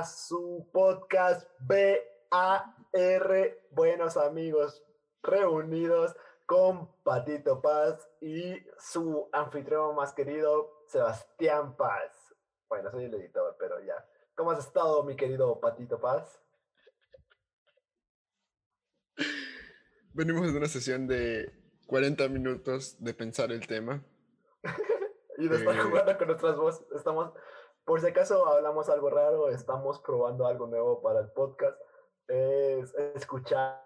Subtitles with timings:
[0.00, 2.64] a su podcast BAR,
[3.70, 4.82] Buenos Amigos
[5.22, 12.34] Reunidos, con Patito Paz y su anfitrión más querido, Sebastián Paz.
[12.70, 14.02] Bueno, soy el editor, pero ya.
[14.34, 16.40] ¿Cómo has estado, mi querido Patito Paz?
[20.14, 21.52] Venimos de una sesión de
[21.88, 24.02] 40 minutos de pensar el tema.
[25.36, 25.80] y de estar Eh.
[25.82, 26.86] jugando con nuestras voces.
[26.96, 27.34] Estamos,
[27.90, 31.76] por si acaso hablamos algo raro, estamos probando algo nuevo para el podcast.
[32.28, 33.82] Es escuchar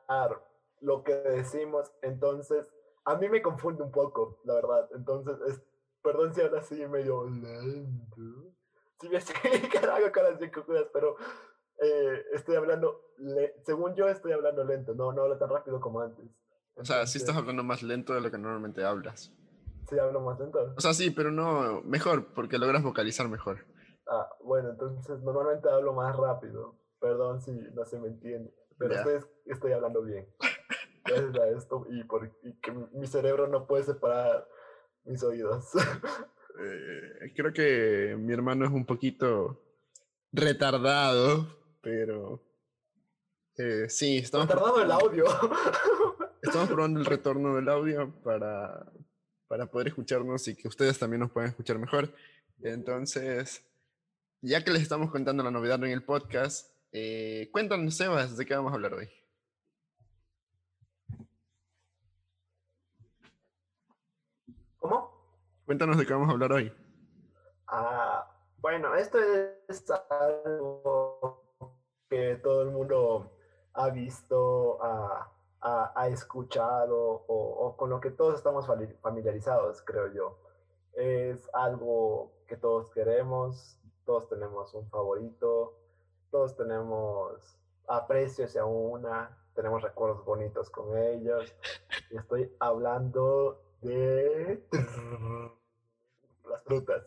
[0.82, 1.90] lo que decimos.
[2.02, 2.70] Entonces,
[3.06, 4.90] a mí me confunde un poco, la verdad.
[4.95, 5.62] Entonces, es,
[6.02, 8.52] perdón si hablo así medio lento.
[9.00, 9.20] Si me
[9.72, 11.16] que hago con las cinco cosas, pero
[11.78, 16.01] eh, estoy hablando, le- según yo estoy hablando lento, no, no hablo tan rápido como
[16.01, 16.26] antes.
[16.76, 19.32] O sea, sí estás Entonces, hablando más lento de lo que normalmente hablas.
[19.88, 20.74] Sí, hablo más lento.
[20.76, 23.64] O sea, sí, pero no mejor, porque logras vocalizar mejor.
[24.07, 26.77] Ah, bueno, entonces normalmente hablo más rápido.
[27.01, 30.27] Perdón si no se me entiende, pero estoy, estoy hablando bien.
[31.05, 34.47] Gracias a esto y por y que mi cerebro no puede separar
[35.05, 35.71] mis oídos.
[36.57, 39.60] Eh, creo que mi hermano es un poquito
[40.32, 41.49] retardado,
[41.80, 42.41] pero
[43.57, 45.25] eh, sí, estamos, pro- Tardado el audio.
[46.43, 48.87] estamos probando el retorno del audio para,
[49.49, 52.09] para poder escucharnos y que ustedes también nos puedan escuchar mejor.
[52.63, 53.65] Entonces,
[54.46, 58.54] ya que les estamos contando la novedad en el podcast, eh, cuéntanos, Sebas, de qué
[58.54, 59.09] vamos a hablar hoy.
[64.78, 65.10] ¿Cómo?
[65.64, 66.72] Cuéntanos de qué vamos a hablar hoy.
[67.69, 69.19] Ah, bueno, esto
[69.69, 71.42] es algo
[72.08, 73.32] que todo el mundo
[73.72, 75.31] ha visto, ha,
[75.62, 78.66] ha- ha escuchado o, o con lo que todos estamos
[79.00, 80.38] familiarizados, creo yo.
[80.92, 85.78] Es algo que todos queremos, todos tenemos un favorito,
[86.31, 87.56] todos tenemos
[87.87, 91.54] aprecio hacia una, tenemos recuerdos bonitos con ellos.
[92.10, 94.62] Y estoy hablando de
[96.48, 97.03] las frutas.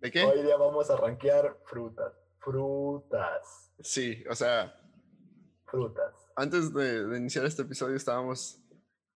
[0.00, 0.24] ¿De qué?
[0.24, 2.12] Hoy día vamos a rankear frutas.
[2.38, 3.70] Frutas.
[3.80, 4.80] Sí, o sea,
[5.66, 6.14] Frutas.
[6.34, 8.61] antes de, de iniciar este episodio estábamos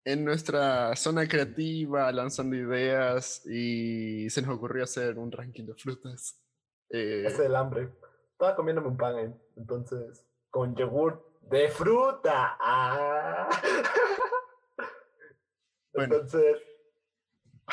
[0.07, 6.41] en nuestra zona creativa lanzando ideas y se nos ocurrió hacer un ranking de frutas.
[6.91, 7.89] Eh, es el hambre.
[8.31, 9.35] Estaba comiéndome un pan, ¿eh?
[9.57, 12.57] entonces, con yogur de fruta.
[12.61, 13.49] ¡Ah!
[15.93, 16.17] Bueno.
[16.17, 16.57] Entonces,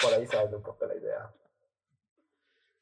[0.02, 1.34] por ahí sale un poco la idea.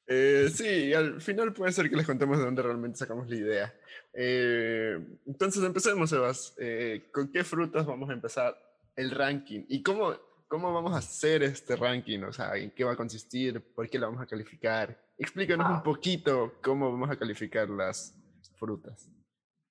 [0.06, 3.74] eh, sí, al final puede ser que les contemos de dónde realmente sacamos la idea.
[4.14, 6.54] Eh, entonces empecemos, Sebas.
[6.60, 8.56] Eh, ¿Con qué frutas vamos a empezar
[9.02, 9.66] el ranking?
[9.68, 10.14] ¿Y cómo,
[10.48, 12.24] cómo vamos a hacer este ranking?
[12.24, 13.74] O sea, ¿en qué va a consistir?
[13.74, 14.98] ¿Por qué lo vamos a calificar?
[15.18, 15.74] Explícanos Ah.
[15.76, 18.16] un poquito cómo vamos a calificar las
[18.58, 19.10] frutas.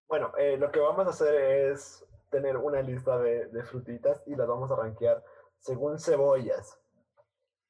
[0.08, 1.34] Bueno, eh, lo que vamos a hacer
[1.72, 5.24] es tener una lista de, de frutitas y las vamos a rankear
[5.58, 6.78] según cebollas.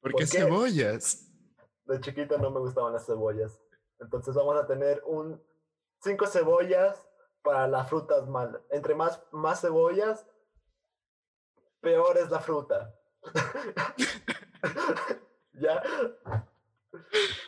[0.01, 0.39] ¿Por ¿Por qué qué?
[0.39, 1.27] cebollas?
[1.85, 3.59] De chiquito no me gustaban las cebollas.
[3.99, 5.41] Entonces vamos a tener un
[6.01, 7.03] cinco cebollas
[7.43, 8.61] para las frutas malas.
[8.71, 10.25] Entre más, más cebollas,
[11.81, 12.95] peor es la fruta.
[15.53, 15.81] ¿Ya?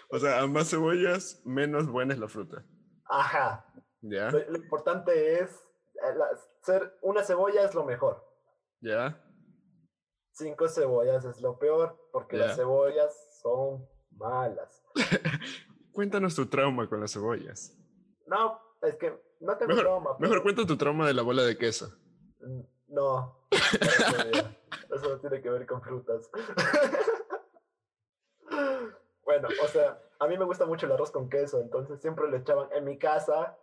[0.10, 2.64] O sea, a más cebollas, menos buena es la fruta.
[3.06, 3.66] Ajá.
[4.02, 4.30] ¿Ya?
[4.32, 5.50] Lo, lo importante es
[5.96, 6.30] eh, la-
[6.62, 8.24] ser una cebolla es lo mejor.
[8.82, 9.20] ¿Ya?
[10.34, 12.48] Cinco cebollas es lo peor porque Ya.
[12.48, 14.84] las cebollas son malas.
[15.92, 17.78] Cuéntanos tu trauma con las cebollas.
[18.26, 20.16] No, es que no tengo Mejor- trauma.
[20.20, 21.90] Mejor cuenta tu trauma de la bola de queso.
[22.40, 23.43] Mm, No.
[24.94, 26.30] Eso no tiene que ver con frutas.
[29.26, 32.38] bueno, o sea, a mí me gusta mucho el arroz con queso, entonces siempre le
[32.38, 33.58] echaban, en mi casa,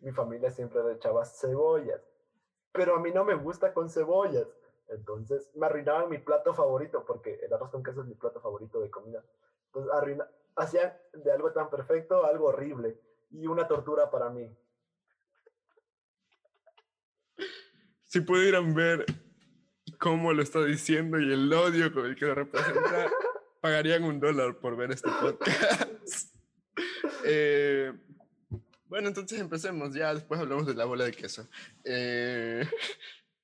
[0.00, 2.00] mi familia siempre le echaba cebollas,
[2.72, 4.48] pero a mí no me gusta con cebollas.
[4.88, 8.80] Entonces me arruinaban mi plato favorito, porque el arroz con queso es mi plato favorito
[8.80, 9.24] de comida.
[9.66, 13.00] Entonces arruina, hacían de algo tan perfecto algo horrible
[13.30, 14.54] y una tortura para mí.
[18.14, 19.06] Si pudieran ver
[19.98, 23.10] cómo lo está diciendo y el odio con el que lo representa,
[23.60, 26.32] pagarían un dólar por ver este podcast.
[27.26, 27.92] Eh,
[28.86, 29.92] bueno, entonces empecemos.
[29.94, 31.48] Ya después hablamos de la bola de queso.
[31.84, 32.64] Eh,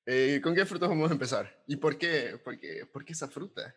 [0.07, 1.51] eh, ¿Con qué frutas vamos a empezar?
[1.67, 2.39] ¿Y por qué?
[2.45, 3.75] ¿Por qué, por qué esa fruta?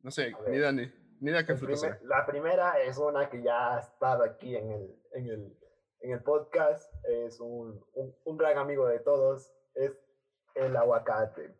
[0.00, 0.90] No sé, ni Dani.
[1.20, 4.72] Ni idea qué fruta primer- la primera es una que ya ha estado aquí en
[4.72, 5.56] el, en el,
[6.00, 6.92] en el podcast.
[7.04, 9.52] Es un, un, un gran amigo de todos.
[9.74, 9.92] Es
[10.56, 11.54] el aguacate.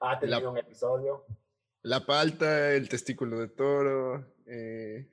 [0.00, 1.24] Ha tenido La- un episodio.
[1.82, 4.34] La palta, el testículo de toro.
[4.46, 5.10] eh,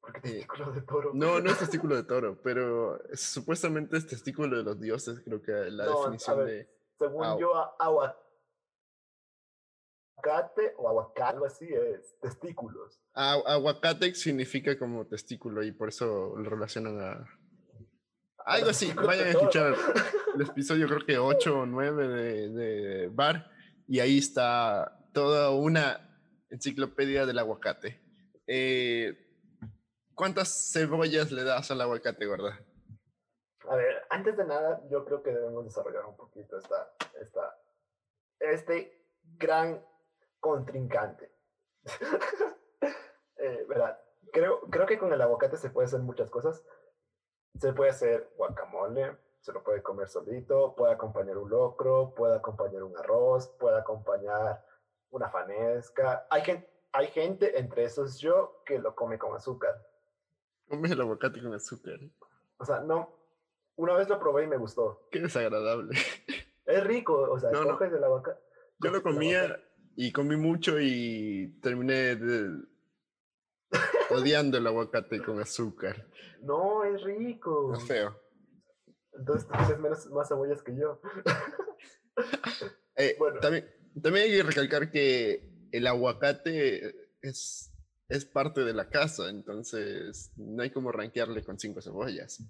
[0.00, 1.10] Porque Eh, testículo de toro.
[1.14, 5.42] No, no es testículo de toro, pero es- supuestamente es testículo de los dioses, creo
[5.42, 6.46] que la No, definición ver.
[6.46, 6.68] de...
[6.98, 8.16] Según yo, aguacate
[10.78, 13.00] o aguacate, algo así es testículos.
[13.14, 17.38] Ah, aguacate significa como testículo y por eso lo relacionan a...
[18.46, 19.74] Algo así, vayan a escuchar
[20.38, 23.50] el episodio creo que 8 o 9 de, Bar
[23.88, 26.20] y ahí está toda una
[26.50, 28.00] enciclopedia del aguacate.
[28.46, 29.16] Eh,
[30.14, 32.60] ¿Cuántas cebollas le das al aguacate, gorda?
[33.68, 37.58] A ver, antes de nada, yo creo que debemos desarrollar un poquito esta, esta,
[38.38, 39.06] este
[39.36, 39.84] gran
[40.40, 41.32] contrincante.
[43.40, 43.96] Eh, verá,
[44.32, 46.64] creo, creo que con el aguacate se puede hacer muchas cosas.
[47.60, 52.82] Se puede hacer guacamole, se lo puede comer solito, puede acompañar un locro, puede acompañar
[52.82, 54.64] un arroz, puede acompañar
[55.10, 56.26] una fanesca.
[56.30, 59.74] Hay gente, hay gente, entre esos yo, que lo come con azúcar.
[60.68, 61.98] Comes el aguacate con azúcar.
[62.58, 63.14] O sea, no,
[63.76, 65.08] una vez lo probé y me gustó.
[65.10, 65.96] Qué desagradable.
[66.66, 67.70] Es rico, o sea, No, no.
[67.78, 68.38] coges el aguacate.
[68.80, 69.58] Yo lo comía
[69.96, 72.62] y comí mucho y terminé de-
[74.10, 76.06] odiando el aguacate con azúcar.
[76.42, 77.72] No, es rico.
[77.72, 78.14] Es feo.
[79.18, 81.00] Entonces tú tienes menos, más cebollas que yo.
[83.00, 83.38] Eh, Bueno.
[83.38, 83.64] también,
[84.02, 87.72] también hay que recalcar que el aguacate es,
[88.08, 92.40] es parte de la casa, entonces no hay como rankearle con cinco cebollas.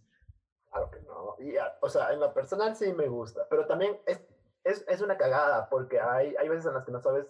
[0.70, 1.36] Claro que no.
[1.40, 4.22] Y, ah, o sea, en lo personal sí me gusta, pero también es,
[4.64, 7.26] es, es una cagada porque hay, hay veces en las que no sabes,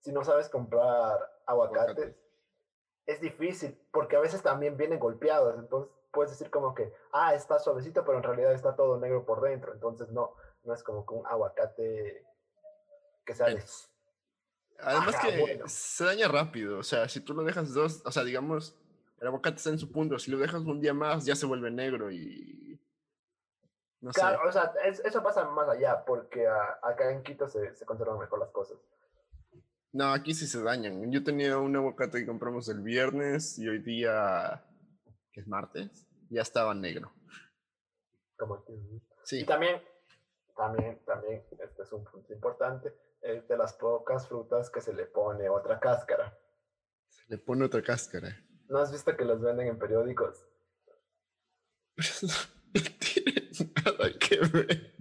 [0.00, 2.16] si no sabes comprar aguacates, Aguacate.
[3.06, 5.58] es difícil porque a veces también vienen golpeados.
[5.58, 9.40] Entonces puedes decir como que, ah, está suavecito, pero en realidad está todo negro por
[9.40, 9.72] dentro.
[9.72, 10.34] Entonces no,
[10.64, 12.24] no es como que un aguacate
[13.24, 13.62] que sea de...
[14.82, 15.64] Además Ajá, que bueno.
[15.68, 18.74] se daña rápido, o sea, si tú lo dejas dos, o sea, digamos,
[19.18, 21.70] el aguacate está en su punto, si lo dejas un día más ya se vuelve
[21.70, 22.80] negro y...
[24.00, 24.20] No sé.
[24.20, 27.84] Claro, o sea, es- eso pasa más allá porque ah, acá en Quito se, se
[27.84, 28.78] conservan mejor las cosas.
[29.92, 31.10] No, aquí sí se dañan.
[31.12, 34.64] Yo tenía un aguacate que compramos el viernes y hoy día,
[35.32, 37.12] que es martes, ya estaba negro.
[38.36, 38.64] Como
[39.24, 39.40] Sí.
[39.40, 39.82] Y también,
[40.56, 45.06] también, también, este es un punto importante, es de las pocas frutas que se le
[45.06, 46.36] pone otra cáscara.
[47.08, 48.36] Se le pone otra cáscara.
[48.68, 50.46] ¿No has visto que los venden en periódicos?
[52.72, 53.50] no tiene
[53.84, 54.94] nada que ver.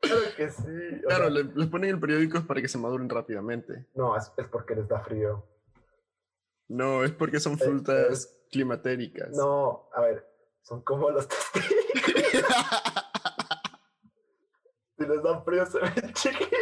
[0.00, 1.00] Claro que sí.
[1.06, 3.88] Claro, sea, le, le ponen el periódico para que se maduren rápidamente.
[3.94, 5.44] No, es, es porque les da frío.
[6.70, 9.30] No, es porque son Eh, frutas climatéricas.
[9.30, 10.24] No, a ver,
[10.62, 12.44] son como los testículos.
[14.96, 16.60] si les da frío se ven chiquitos.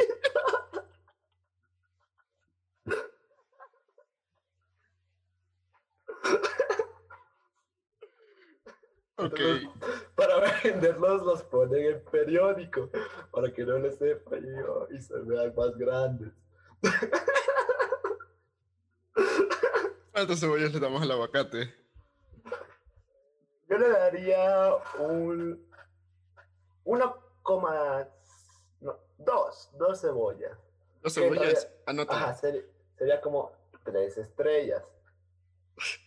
[9.17, 9.39] ok.
[9.41, 9.69] Entonces,
[10.15, 12.91] para venderlos los ponen en periódico,
[13.33, 16.33] para que no les dé frío y se vean más grandes.
[20.19, 21.73] ¿Cuántas cebollas le damos al aguacate?
[23.69, 25.65] Yo le daría un
[26.85, 28.09] 1,2
[28.81, 30.59] no, dos, dos cebollas.
[31.03, 32.19] Dos cebollas, realidad- anótalo.
[32.19, 32.67] Ajá, seri-
[32.97, 33.53] sería como
[33.85, 34.83] tres estrellas,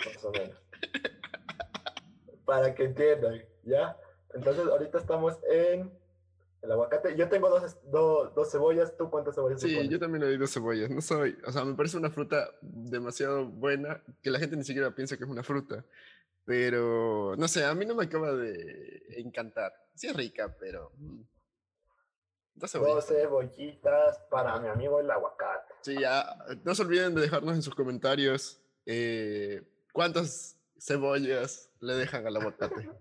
[0.05, 0.61] más o menos.
[2.45, 3.97] Para que entiendan, ¿ya?
[4.33, 5.97] Entonces, ahorita estamos en
[6.61, 7.15] el aguacate.
[7.15, 8.95] Yo tengo dos, es- do- dos cebollas.
[8.97, 10.89] ¿Tú cuántas cebollas Sí, yo también le doy dos cebollas.
[10.89, 14.93] No soy, o sea, me parece una fruta demasiado buena que la gente ni siquiera
[14.93, 15.83] piensa que es una fruta.
[16.45, 19.71] Pero, no sé, a mí no me acaba de encantar.
[19.95, 20.91] Sí es rica, pero...
[20.97, 21.21] mm,
[22.55, 22.95] Dos cebollas.
[22.95, 25.73] Dos cebollitas para mi amigo el aguacate.
[25.81, 26.35] Sí, ya.
[26.63, 29.63] No se olviden de dejarnos en sus comentarios eh,
[29.93, 32.89] cuántas cebollas le dejan al aguacate.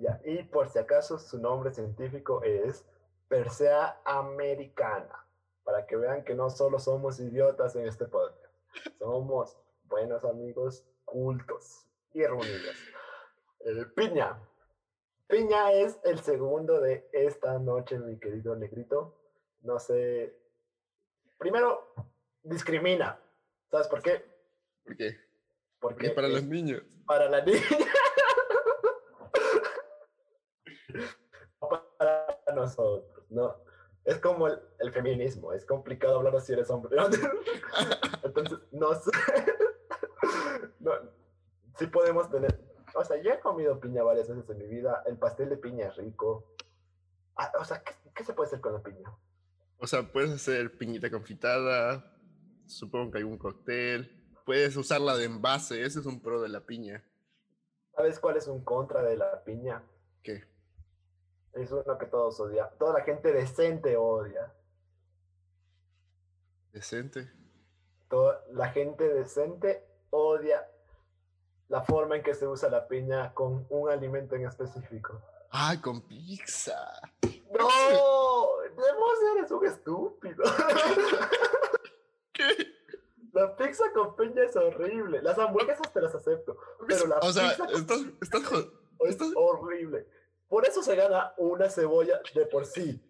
[0.00, 2.84] Ya, y por si acaso su nombre científico es
[3.28, 5.24] Persea americana,
[5.62, 8.54] para que vean que no solo somos idiotas en este podcast,
[8.98, 12.76] somos buenos amigos cultos y reunidos.
[13.60, 14.38] Eh, piña.
[15.26, 19.14] Piña es el segundo de esta noche, mi querido negrito.
[19.60, 20.34] No sé.
[21.36, 21.92] Primero,
[22.42, 23.20] discrimina.
[23.70, 24.24] ¿Sabes por qué?
[24.84, 25.20] ¿Por qué?
[25.78, 26.82] Porque para los niños.
[27.06, 27.60] para la niña.
[32.58, 33.56] nosotros, ¿no?
[34.04, 36.96] Es como el, el feminismo, es complicado hablar si eres hombre.
[38.22, 39.10] Entonces, no sé.
[40.80, 40.92] No,
[41.76, 42.60] sí podemos tener.
[42.94, 45.02] O sea, yo he comido piña varias veces en mi vida.
[45.06, 46.54] El pastel de piña es rico.
[47.36, 49.12] Ah, o sea, ¿qué, qué se puede hacer con la piña?
[49.78, 52.12] O sea, puedes hacer piñita confitada,
[52.66, 54.14] supongo que hay un cóctel.
[54.44, 57.04] Puedes usarla de envase, ese es un pro de la piña.
[57.94, 59.82] ¿Sabes cuál es un contra de la piña?
[60.22, 60.44] ¿Qué?
[61.54, 62.68] Es uno que todos odian.
[62.78, 64.52] Toda la gente decente odia.
[66.72, 67.30] Decente.
[68.08, 70.66] Toda la gente decente odia
[71.68, 75.20] la forma en que se usa la piña con un alimento en específico.
[75.50, 77.00] Ay, con pizza.
[77.50, 77.64] ¡No!
[77.66, 80.44] Vos eres un estúpido.
[82.32, 82.44] ¿Qué?
[83.32, 85.20] La pizza con piña es horrible.
[85.22, 86.56] Las hamburguesas te las acepto.
[86.86, 90.06] Pero la o sea, pizza con estás, estás jod- es estás- horrible.
[90.48, 93.00] Por eso se gana una cebolla de por sí.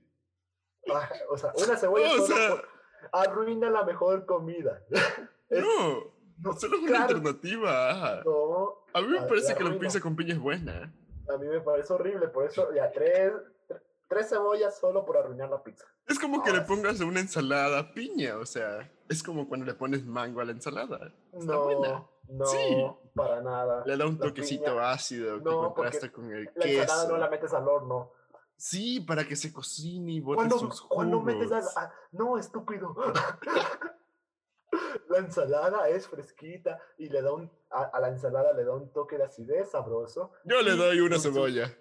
[0.92, 2.68] Ah, o sea, una cebolla solo sea- por-
[3.12, 4.82] arruina la mejor comida.
[5.50, 8.22] Es- No, no, solo es una claro, alternativa.
[8.24, 10.92] no, A mí me Ah, parece que la pizza con piña es buena.
[11.28, 12.28] a mí me parece horrible.
[12.28, 13.32] Por eso, ya, tres,
[13.68, 15.84] tre- tres cebollas solo por arruinar la pizza.
[16.06, 16.64] Es como que le sí.
[16.66, 20.52] pongas a una ensalada piña, o sea, es como cuando le pones mango a la
[20.52, 21.12] ensalada.
[21.32, 22.06] Está No, buena.
[22.28, 22.86] No, Sí.
[23.14, 23.84] para nada.
[23.86, 27.16] Le da un La toquecito piña- ácido que No, contrasta con el La ensalada no
[27.18, 28.12] la metes al horno.
[28.56, 31.60] Sí, para que se cocine y bote Cuando, sus cuando metes al...
[31.62, 31.76] jugos.
[31.76, 32.94] a- No, estúpido.
[35.08, 37.50] la ensalada es fresquita y le da un...
[37.70, 40.32] A, a la ensalada le da un toque de acidez sabroso.
[40.44, 41.72] Yo le doy una cebolla.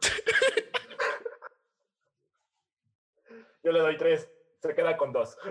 [3.62, 4.30] Yo le doy tres.
[4.62, 5.36] Se queda con dos.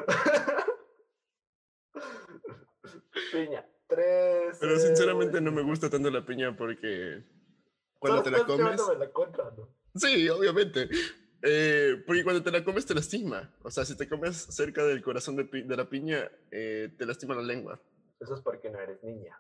[3.32, 3.66] Piña.
[3.88, 4.58] Tres.
[4.60, 5.70] Pero sinceramente no me cebolla.
[5.72, 7.24] gusta tanto la piña porque
[8.00, 8.82] cuando te la comes...
[8.98, 9.70] la contra, ¿no?
[9.96, 10.90] Sí, obviamente.
[11.42, 13.54] Eh, porque cuando te la comes te lastima.
[13.64, 17.06] O sea, si te comes cerca del corazón de, pi- de la piña, eh, te
[17.06, 17.80] lastima la lengua.
[18.20, 19.40] Eso es porque no eres niña.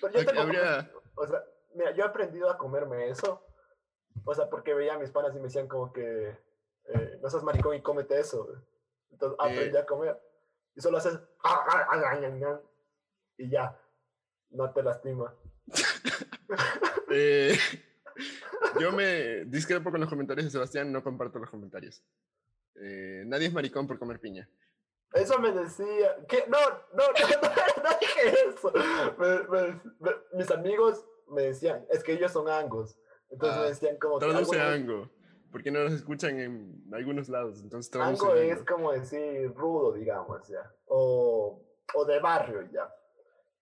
[0.00, 3.44] Pero yo tengo habría- O sea, mira, yo he aprendido a comerme eso.
[4.24, 6.28] O sea, porque veía a mis panas y me decían como que
[6.86, 8.48] eh, no seas maricón y cómete eso.
[9.10, 9.80] Entonces aprendí Eh.
[9.80, 10.18] a comer.
[10.76, 11.18] Y solo haces
[13.38, 13.78] y ya.
[14.50, 15.34] No te lastima.
[17.10, 17.56] Eh,
[18.80, 22.02] yo me discrepo con los comentarios de Sebastián, no comparto los comentarios.
[22.80, 24.48] Eh, nadie es maricón por comer piña.
[25.14, 26.16] Eso me decía.
[26.28, 26.44] ¿Qué?
[26.48, 26.58] No,
[26.92, 28.72] no, no, no, dije eso.
[29.18, 32.98] Me- me- me- mis amigos me decían, es que ellos son angos.
[33.30, 34.26] Entonces Ah, me decían como que.
[34.26, 35.10] Traduce alguna- ango,
[35.50, 38.64] porque no nos escuchan en algunos lados, entonces traduce Ango es ango.
[38.66, 40.70] como decir rudo, digamos, ya.
[40.86, 41.64] O,
[41.94, 42.94] o de barrio, ya.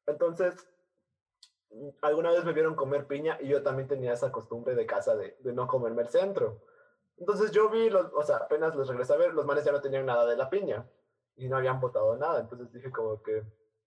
[0.07, 0.67] Entonces,
[2.03, 5.37] alguna vez me vieron comer piña y yo también tenía esa costumbre de casa de,
[5.41, 6.63] de no comerme el centro.
[7.19, 9.81] Entonces yo vi, los, o sea, apenas les regresé a ver, los manes ya no
[9.81, 10.89] tenían nada de la piña
[11.37, 12.41] y no habían botado nada.
[12.41, 13.43] Entonces dije como que,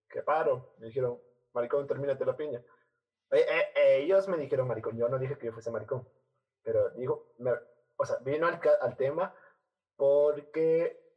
[0.09, 0.73] qué paro.
[0.79, 1.19] Me dijeron,
[1.53, 2.63] maricón, termínate la piña.
[3.31, 3.45] Eh,
[3.75, 6.07] eh, ellos me dijeron maricón, yo no dije que yo fuese maricón.
[6.63, 7.53] Pero digo, me-
[7.97, 9.33] o sea, vino al, al tema
[9.95, 11.08] porque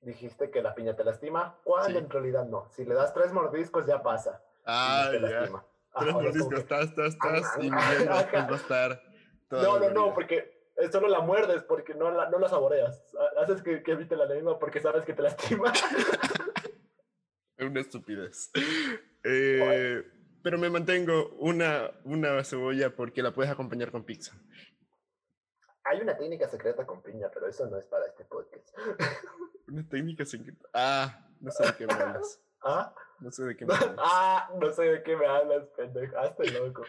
[0.00, 2.04] dijiste que la piña te lastima, cuando Sí.
[2.04, 2.68] en realidad no.
[2.70, 4.42] Si le das tres mordiscos ya pasa.
[4.64, 5.18] Ah, ya.
[5.20, 5.64] lastima.
[5.64, 9.02] Tres Ajá, es como mordiscos, que- tas, tas, tas, y bien, después va a estar
[9.50, 13.02] No, no, no, porque solo la muerdes porque no la, no la saboreas.
[13.18, 15.72] Ha- Haces que, que evite la lengua porque sabes que te lastima.
[17.56, 18.50] Es una estupidez.
[19.24, 20.04] Eh,
[20.42, 24.36] pero me mantengo una, una cebolla porque la puedes acompañar con pizza.
[25.88, 28.76] Hay una técnica secreta con piña, pero eso no es para este podcast.
[29.68, 30.68] Una técnica secreta.
[30.74, 32.42] Ah, no sé de qué me hablas.
[32.62, 32.94] ¿Ah?
[33.20, 33.96] No sé de qué me hablas.
[33.98, 36.18] ah, no sé de qué me hablas, pendejo.
[36.18, 36.82] Hazte loco.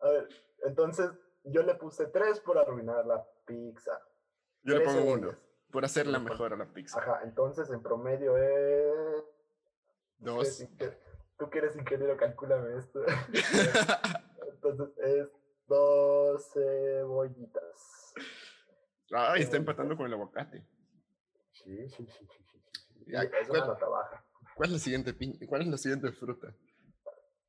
[0.00, 0.28] A ver,
[0.64, 1.10] entonces
[1.44, 3.98] yo le puse tres por arruinar la pizza.
[4.62, 5.34] Yo le pongo uno,
[5.70, 6.98] por hacerla mejor a la pizza.
[6.98, 9.24] Ajá, entonces en promedio es...
[10.18, 10.66] Dos.
[11.38, 13.00] Tú que eres ingeniero, calcúlame esto.
[14.50, 15.28] Entonces es
[15.66, 18.14] dos cebollitas.
[19.12, 20.66] Ay, está empatando con el aguacate.
[21.52, 22.62] Sí, sí, sí, sí.
[23.06, 24.24] Ya, es ¿cuál- una baja.
[24.56, 25.14] ¿Cuál es la siguiente
[25.46, 26.54] ¿Cuál es la siguiente fruta?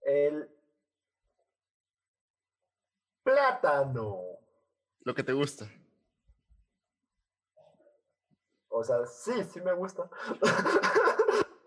[0.01, 0.49] El
[3.23, 4.21] plátano.
[5.01, 5.69] Lo que te gusta.
[8.69, 10.09] O sea, sí, sí me gusta.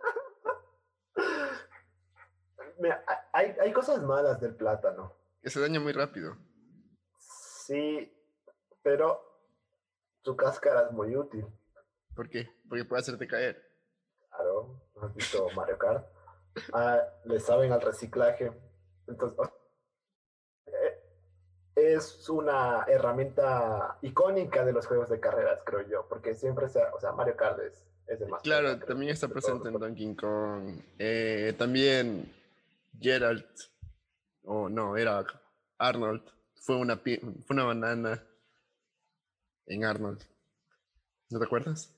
[2.78, 5.19] Mira, hay, hay cosas malas del plátano.
[5.42, 6.37] Que se daña muy rápido.
[7.18, 8.12] Sí,
[8.82, 9.20] pero
[10.23, 11.47] su cáscara es muy útil.
[12.14, 12.50] ¿Por qué?
[12.68, 13.62] Porque puede hacerte caer.
[14.28, 16.06] Claro, ¿no ¿has visto Mario Kart?
[16.73, 18.52] Ah, le saben al reciclaje.
[19.06, 19.38] Entonces,
[20.66, 21.02] eh,
[21.75, 27.00] es una herramienta icónica de los juegos de carreras, creo yo, porque siempre se, o
[27.00, 28.42] sea, Mario Kart es, es el más.
[28.42, 30.82] Claro, creo, también está presente en Donkey Kong.
[30.99, 32.32] Eh, también
[32.99, 33.47] Geralt.
[34.52, 35.25] O no, era
[35.78, 36.25] Arnold.
[36.57, 38.21] Fue una, fue una banana
[39.66, 40.21] en Arnold.
[41.30, 41.95] ¿No te acuerdas?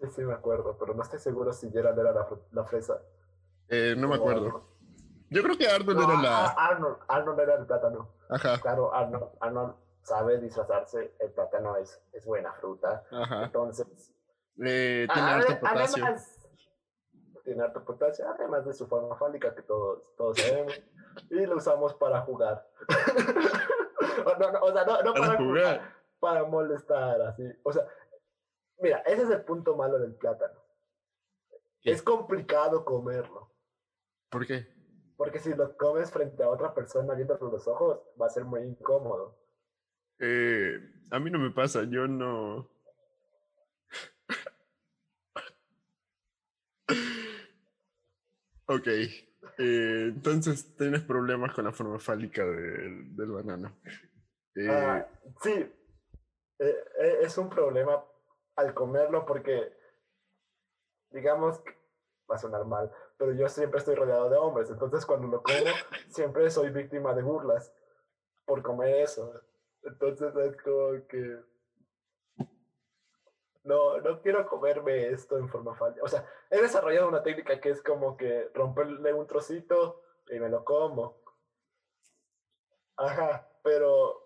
[0.00, 3.02] Sí, sí, me acuerdo, pero no estoy seguro si Gerald era la, la fresa.
[3.68, 4.66] Eh, no me acuerdo.
[5.28, 6.46] Yo creo que Arnold No, era la.
[6.46, 8.14] a- Arnold, Arnold era el plátano.
[8.30, 9.74] Ajá, Claro, Arnold, Arnold
[10.04, 11.14] sabe disfrazarse.
[11.20, 13.04] El plátano es, es buena fruta.
[13.10, 13.44] ajá.
[13.44, 13.86] Entonces,
[14.58, 16.02] Eh, tiene ade- alto potasio.
[16.02, 16.48] además,
[17.44, 20.74] tiene harto potasio, además de su forma fálica que todos, todos sabemos.
[21.30, 22.68] Y lo usamos para jugar.
[24.26, 25.38] o, no, no, o sea, no, no Para para, jugar.
[25.38, 27.44] jugar, para molestar, así.
[27.62, 27.86] O sea,
[28.78, 30.60] mira, ese es el punto malo del plátano.
[31.80, 31.90] ¿Qué?
[31.90, 33.50] Es complicado comerlo.
[34.30, 34.66] ¿Por qué?
[35.16, 38.60] Porque si lo comes frente a otra persona viéndole los ojos, va a ser muy
[38.62, 39.38] incómodo.
[40.18, 40.78] Eh,
[41.10, 42.68] a mí no me pasa, yo no.
[48.68, 48.88] Ok,
[49.58, 53.76] eh, entonces tienes problemas con la forma fálica del, del banano.
[54.54, 55.06] Eh, Ah,
[55.42, 55.52] sí,
[56.58, 58.02] eh, eh, es un problema
[58.56, 59.72] al comerlo porque,
[61.10, 61.62] digamos,
[62.30, 65.54] va a sonar mal, pero yo siempre estoy rodeado de hombres, entonces cuando lo como,
[66.08, 67.72] siempre soy víctima de burlas
[68.46, 69.42] por comer eso.
[69.82, 71.38] Entonces es como que...
[73.66, 76.00] No, no quiero comerme esto en forma fálica.
[76.04, 80.48] O sea, he desarrollado una técnica que es como que romperle un trocito y me
[80.48, 81.20] lo como.
[82.96, 84.22] Ajá, pero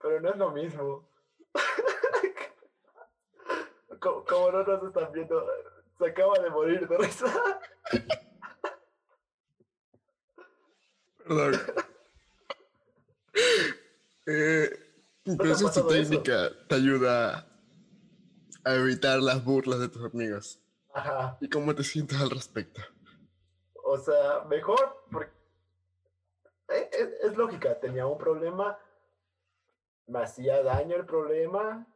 [0.00, 1.10] pero no es lo mismo.
[4.00, 5.44] como, como no nos están viendo,
[5.98, 7.26] se acaba de morir de risa.
[11.18, 11.54] Perdón.
[14.26, 14.70] Eh,
[15.26, 15.86] entonces tu eso?
[15.86, 17.46] técnica te ayuda
[18.64, 20.60] a evitar las burlas de tus amigos.
[20.92, 22.80] Ajá, ¿Y cómo te sientes al respecto?
[23.86, 25.32] o sea, mejor porque
[26.68, 28.78] es, es- es lógica, tenía un problema,
[30.06, 31.86] me hacía daño el problema,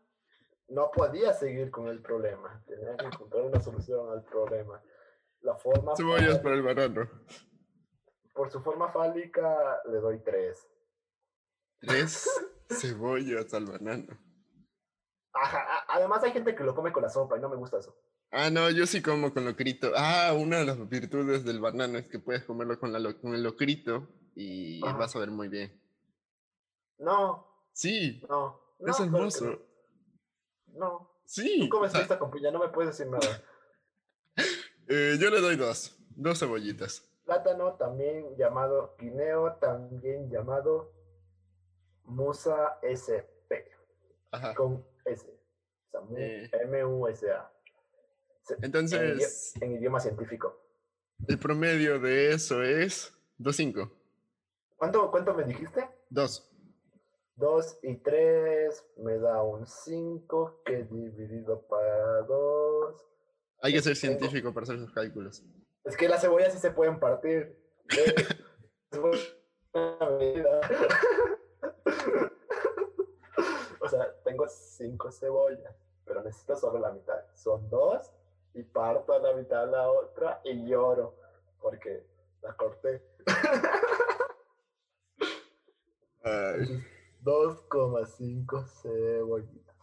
[0.69, 4.83] no podía seguir con el problema, tenía que encontrar una solución al problema.
[5.40, 7.09] La forma Cebollas para el banano.
[8.35, 10.69] por su forma fálica le doy tres.
[11.81, 12.29] Tres
[12.71, 14.19] cebollas al banano.
[15.33, 17.95] Ajá, además hay gente que lo come con la sopa y no me gusta eso.
[18.31, 19.93] Ah, no, yo sí como con locrito.
[19.97, 23.43] Ah, una de las virtudes del banano es que puedes comerlo con, la con el
[23.43, 24.97] locrito y Ajá.
[24.99, 25.81] vas a ver muy bien.
[26.99, 28.61] No, Sí, no.
[28.81, 29.45] no es hermoso.
[29.47, 31.61] No, No, Sí.
[31.61, 33.43] tú comes pista con piña, no me puedes decir nada.
[34.89, 35.95] eh, yo le doy dos.
[36.17, 37.05] Dos cebollitas.
[37.25, 40.93] Plátano, también llamado guineo, también llamado
[42.05, 43.71] Musa SP,
[44.33, 44.55] Ajá.
[44.55, 45.38] con S.
[46.16, 46.51] Eh.
[46.64, 47.53] M-U-S-A.
[48.42, 50.57] Se- en, Entonces, en idioma científico.
[51.27, 53.90] el promedio de eso es 2.5.
[54.77, 55.88] ¿Cuánto, ¿Cuánto me dijiste?
[56.11, 56.44] 2.
[57.37, 63.05] 2 y 3 me da un 5 que dividido para 2.
[63.62, 65.44] Hay que ser científico para hacer esos cálculos.
[65.85, 67.57] Es que las cebollas sí se pueden partir.
[67.87, 68.14] ¿ves?
[68.90, 68.98] Es
[69.72, 70.61] buena medida.
[73.81, 77.19] o sea, tengo 5 cebollas, pero necesito solo la mitad.
[77.35, 78.12] Son 2
[78.55, 81.14] y parto a la mitad la otra y lloro
[81.61, 82.05] porque
[82.43, 83.03] la corté.
[86.23, 86.85] Ay,
[87.23, 89.77] 2,5 cebollitas.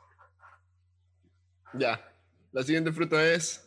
[1.73, 2.12] ya.
[2.51, 3.62] La siguiente fruta es.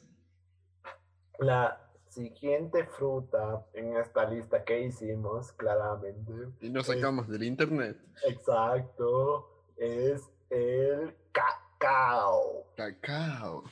[1.40, 7.98] La siguiente fruta en esta lista que hicimos, claramente, Y nos Es- sacamos del internet.
[8.26, 12.66] exacto, es el cacao.
[12.76, 13.64] Cacao.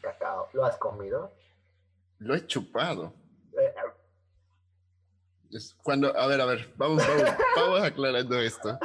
[0.00, 0.48] Cacao.
[0.52, 1.32] ¿Lo has comido?
[2.18, 3.14] Lo he chupado.
[3.58, 3.74] Eh,
[5.82, 8.78] Cuando, a ver, a ver, vamos, vamos, vamos aclarando esto.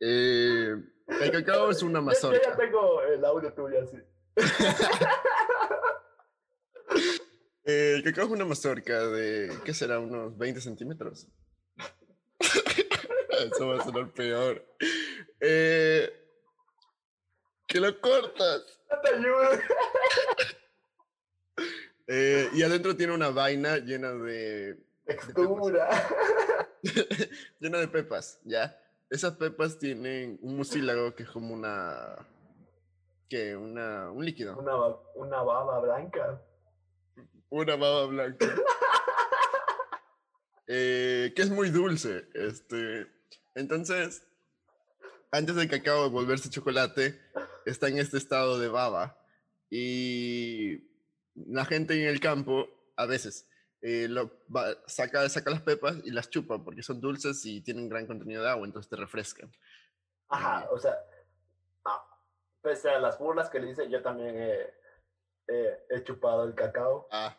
[0.00, 0.74] Eh,
[1.20, 2.56] el cacao es una yo- yo, ya mazorca.
[2.56, 3.98] tengo el audio tuyo así.
[7.70, 9.98] Eh, el cacao es una mazorca de, ¿qué será?
[10.00, 11.26] Unos 20 centímetros.
[12.40, 14.64] Eso va a sonar peor.
[15.38, 16.27] Eh,
[17.68, 18.80] que lo cortas.
[18.90, 19.50] No te ayudo.
[22.10, 25.90] Eh, y adentro tiene una vaina llena de, Textura.
[27.60, 28.80] llena de pepas, ¿ya?
[29.10, 32.16] Esas pepas tienen un mucílago que es como una,
[33.28, 34.74] que una, un líquido, Una,
[35.16, 36.40] una baba blanca.
[37.50, 38.46] una baba blanca,
[40.66, 43.06] eh, que es muy dulce, este,
[43.54, 44.26] entonces,
[45.30, 47.20] antes del cacao volverse chocolate,
[47.66, 49.18] está en este estado de baba
[49.70, 50.88] y
[51.34, 52.66] la gente en el campo,
[52.96, 53.48] a veces,
[53.80, 57.88] eh, lo va- saca, saca las pepas y las chupa porque son dulces y tienen
[57.88, 59.52] gran contenido de agua, entonces te refrescan.
[60.28, 60.98] Ajá, o sea,
[61.84, 62.04] ah,
[62.60, 64.74] pese a las burlas que le hice, yo también he,
[65.48, 67.06] he- he chupado el cacao.
[67.12, 67.36] Ah,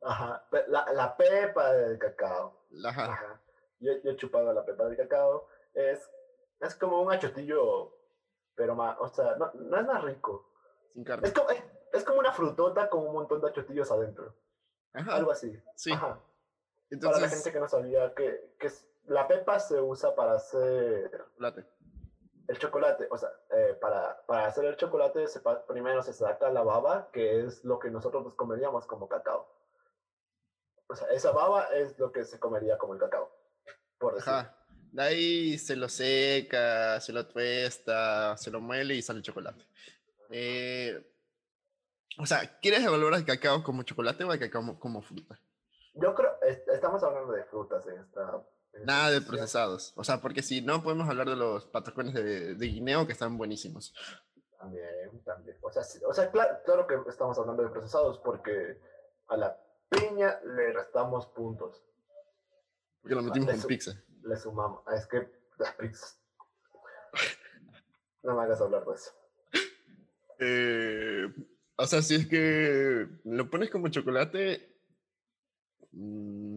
[0.00, 0.46] Ajá.
[0.68, 2.68] La, la pepa del cacao.
[2.84, 3.12] Ajá.
[3.14, 3.40] Ajá.
[3.80, 5.48] Yo, yo he chupado la pepa del cacao.
[5.74, 6.08] Es,
[6.60, 7.97] es como un achotillo,
[8.58, 10.50] pero más, o sea, no, no es más rico.
[10.92, 11.28] Sin carne.
[11.28, 14.34] Es como, es, es como una frutota con un montón de achotillos adentro.
[14.92, 15.14] Ajá.
[15.14, 15.56] Algo así.
[15.76, 15.92] Sí.
[15.92, 16.08] Ajá.
[16.08, 18.68] Para la Entonces, gente que no sabía que, que
[19.04, 21.66] la pepa se usa para hacer chocolate.
[22.48, 23.08] el chocolate.
[23.10, 27.44] O sea, eh, para, para hacer el chocolate se primero se saca la baba, que
[27.44, 29.46] es lo que nosotros nos comeríamos como cacao.
[30.88, 33.30] O sea, esa baba es lo que se comería como el cacao.
[33.98, 34.32] Por decir.
[34.32, 34.57] Ajá.
[34.92, 39.64] De ahí se lo seca, se lo tuesta, se lo muele y sale el chocolate.
[40.30, 41.04] Eh,
[42.18, 45.38] o sea, ¿quieres evaluar el cacao como chocolate o el cacao como, fruta?
[45.94, 48.22] Yo creo, es- estamos hablando de frutas en esta.
[48.72, 49.92] en esta Nada de procesados.
[49.96, 53.36] O sea, porque si no, podemos hablar de los patacones de, de guineo que están
[53.38, 53.94] buenísimos.
[54.58, 55.56] También, también.
[55.62, 58.80] O sea, sí- o sea cla- claro, que estamos hablando de procesados porque
[59.28, 59.56] a la
[59.88, 61.82] piña le restamos puntos.
[63.00, 63.92] Porque lo metimos en eso- pizza.
[64.22, 64.82] Le sumamos.
[64.86, 65.28] Ah, Es que
[65.58, 66.20] las pizzas.
[68.22, 69.10] No me hagas hablar de eso.
[70.40, 71.26] Eh,
[71.76, 74.76] o sea, si es que lo pones como chocolate.
[75.92, 76.56] mm,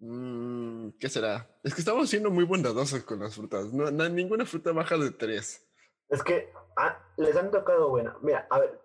[0.00, 1.48] mm, ¿Qué será?
[1.62, 3.72] Es que estamos siendo muy bondadosos con las frutas.
[3.72, 5.66] No, no- ninguna fruta baja de tres.
[6.08, 8.16] Es que ah, les han tocado buena.
[8.20, 8.80] Mira, a ver,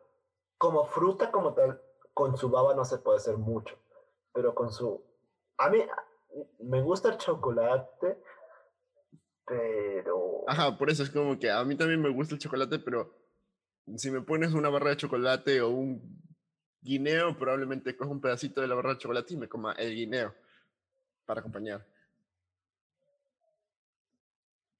[0.57, 1.81] como fruta como tal,
[2.13, 3.77] con su baba no se puede hacer mucho.
[4.33, 5.03] Pero con su.
[5.57, 6.03] A mí ah,
[6.59, 8.17] me gusta el chocolate,
[9.45, 10.43] pero.
[10.47, 13.15] Ajá, por eso es como que a mí también me gusta el chocolate, pero
[13.95, 16.21] si me pones una barra de chocolate o un
[16.81, 20.33] guineo, probablemente coja un pedacito de la barra de chocolate y me coma el guineo
[21.25, 21.85] para acompañar.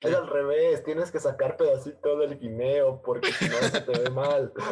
[0.02, 4.10] Es al revés, tienes que sacar pedacito del guineo porque si no se te ve
[4.10, 4.54] mal.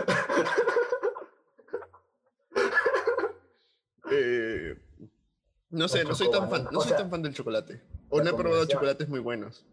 [4.09, 4.73] Eh,
[5.69, 7.82] no sé, no soy tan fan, no o soy sea, tan fan del chocolate.
[8.10, 9.65] O no he probado chocolates muy buenos.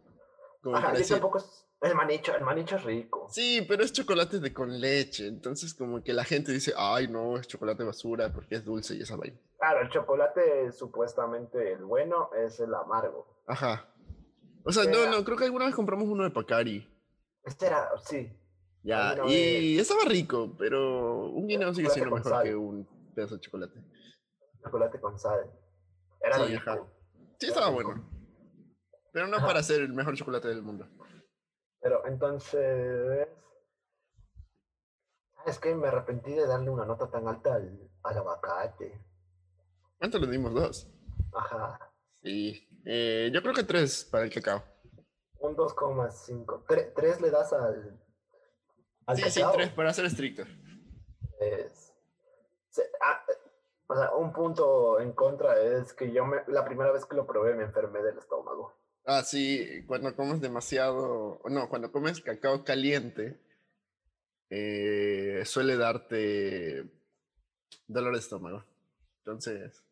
[0.62, 3.26] Como Ajá, yo tampoco es- el manicho, el manicho es rico.
[3.30, 5.26] sí, pero es chocolate de con leche.
[5.26, 9.02] Entonces como que la gente dice, ay no, es chocolate basura porque es dulce y
[9.02, 9.38] esa vaina.
[9.58, 13.26] Claro, el chocolate supuestamente el bueno es el amargo.
[13.46, 13.86] Ajá.
[14.64, 16.90] O sea, no, Era- no, creo que alguna vez compramos uno de Pacari.
[17.44, 18.32] Este era, sí.
[18.82, 22.44] Ya, Alguna y estaba rico, pero un guineo sigue siendo mejor sal.
[22.44, 23.78] que un pedazo de chocolate.
[24.62, 25.50] Chocolate con sal.
[26.24, 26.78] Era ajá.
[27.38, 28.10] Sí, estaba bueno.
[29.12, 29.46] Pero no Ajá.
[29.46, 30.88] para ser el mejor chocolate del mundo.
[31.80, 33.28] Pero entonces.
[35.46, 38.98] Es que me arrepentí de darle una nota tan alta al, al aguacate.
[39.98, 40.54] ¿Cuánto le dimos?
[40.54, 40.88] Dos.
[41.34, 41.92] Ajá.
[42.22, 42.66] Sí.
[42.86, 44.62] Eh, yo creo que tres para el cacao.
[45.40, 46.64] Un 2,5.
[46.66, 48.00] Tre- ¿Tres le das al.
[49.06, 50.44] al Sí, sí, tres para ser estricto.
[51.38, 51.92] Es-
[52.70, 53.23] se- ah,
[53.86, 57.26] o sea, un punto en contra es que yo me, la primera vez que lo
[57.26, 58.72] probé me enfermé del estómago.
[59.06, 63.38] Ah, sí, cuando comes demasiado, no, cuando comes cacao caliente,
[64.48, 66.90] eh, suele darte
[67.86, 68.64] dolor de estómago.
[69.18, 69.82] Entonces,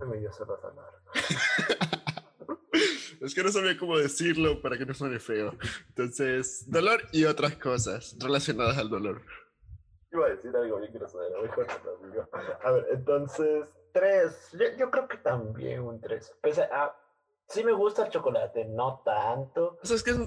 [0.00, 0.30] Me dio
[3.20, 5.58] es que no sabía cómo decirlo para que no suene feo.
[5.88, 9.20] Entonces, dolor y otras cosas relacionadas al dolor.
[10.14, 11.66] Iba a decir algo bien grosero, mejor
[12.04, 12.28] no.
[12.62, 14.48] A ver, entonces, tres.
[14.52, 16.32] Yo, yo creo que también un tres.
[16.40, 16.94] Pese a.
[17.48, 19.76] Sí me gusta el chocolate, no tanto.
[19.82, 20.18] O sea, es que es,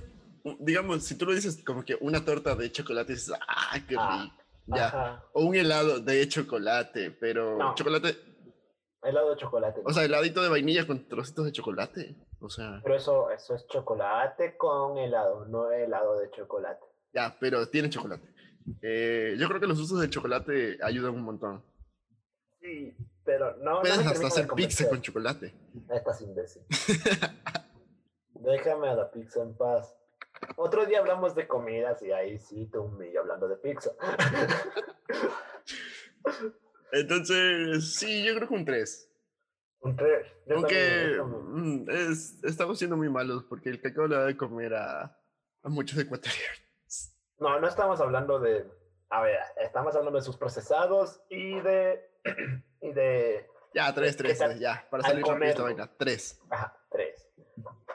[0.59, 4.23] digamos, si tú lo dices como que una torta de chocolate, dices, ¡ah, qué Ah,
[4.23, 4.35] rico!
[4.67, 4.87] Ya.
[4.87, 5.23] Ajá.
[5.33, 7.73] O un helado de chocolate, pero No.
[7.73, 8.15] chocolate,
[9.01, 9.81] Helado de chocolate.
[9.85, 12.15] o sea, heladito de vainilla con trocitos de chocolate.
[12.41, 16.81] O sea, Pero eso, eso es chocolate con helado, no helado de chocolate.
[17.13, 18.27] ya, pero tiene chocolate.
[18.81, 21.63] Eh, yo creo que los usos del chocolate ayudan un montón.
[22.61, 23.75] Sí, pero no.
[23.75, 25.53] no Puedes me hasta de hacer pizza con chocolate.
[25.93, 26.63] Estás imbécil.
[28.33, 29.93] Déjame a la pizza en paz.
[30.55, 33.91] Otro día hablamos de comidas y ahí sí te humillo hablando de pizza.
[36.91, 39.11] Entonces, sí, yo creo que un 3.
[39.79, 40.27] Un tres.
[40.47, 44.73] Yo Aunque mm, es- estamos siendo muy malos porque el cacao le da de comer
[44.73, 45.03] a,
[45.63, 46.61] a muchos ecuatorianos.
[47.39, 48.69] No, no estamos hablando de.
[49.09, 52.09] A ver, estamos hablando de sus procesados y de.
[52.81, 53.47] y de.
[53.73, 54.59] Ya, 3, ¿Qué 3, tal?
[54.59, 55.91] ya, para Al salir de esta vaina.
[55.97, 56.41] 3.
[56.49, 57.29] Ajá, tres.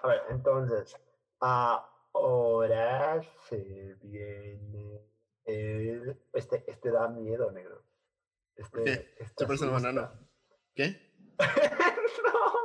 [0.02, 0.96] A ver, entonces.
[1.40, 5.00] Ahora se viene.
[5.44, 7.82] el- este, este da miedo, negro.
[8.54, 9.14] Este, qué?
[9.18, 9.92] este Se parece a un asusta.
[9.92, 10.28] banano.
[10.74, 11.12] ¿Qué?
[12.24, 12.62] no.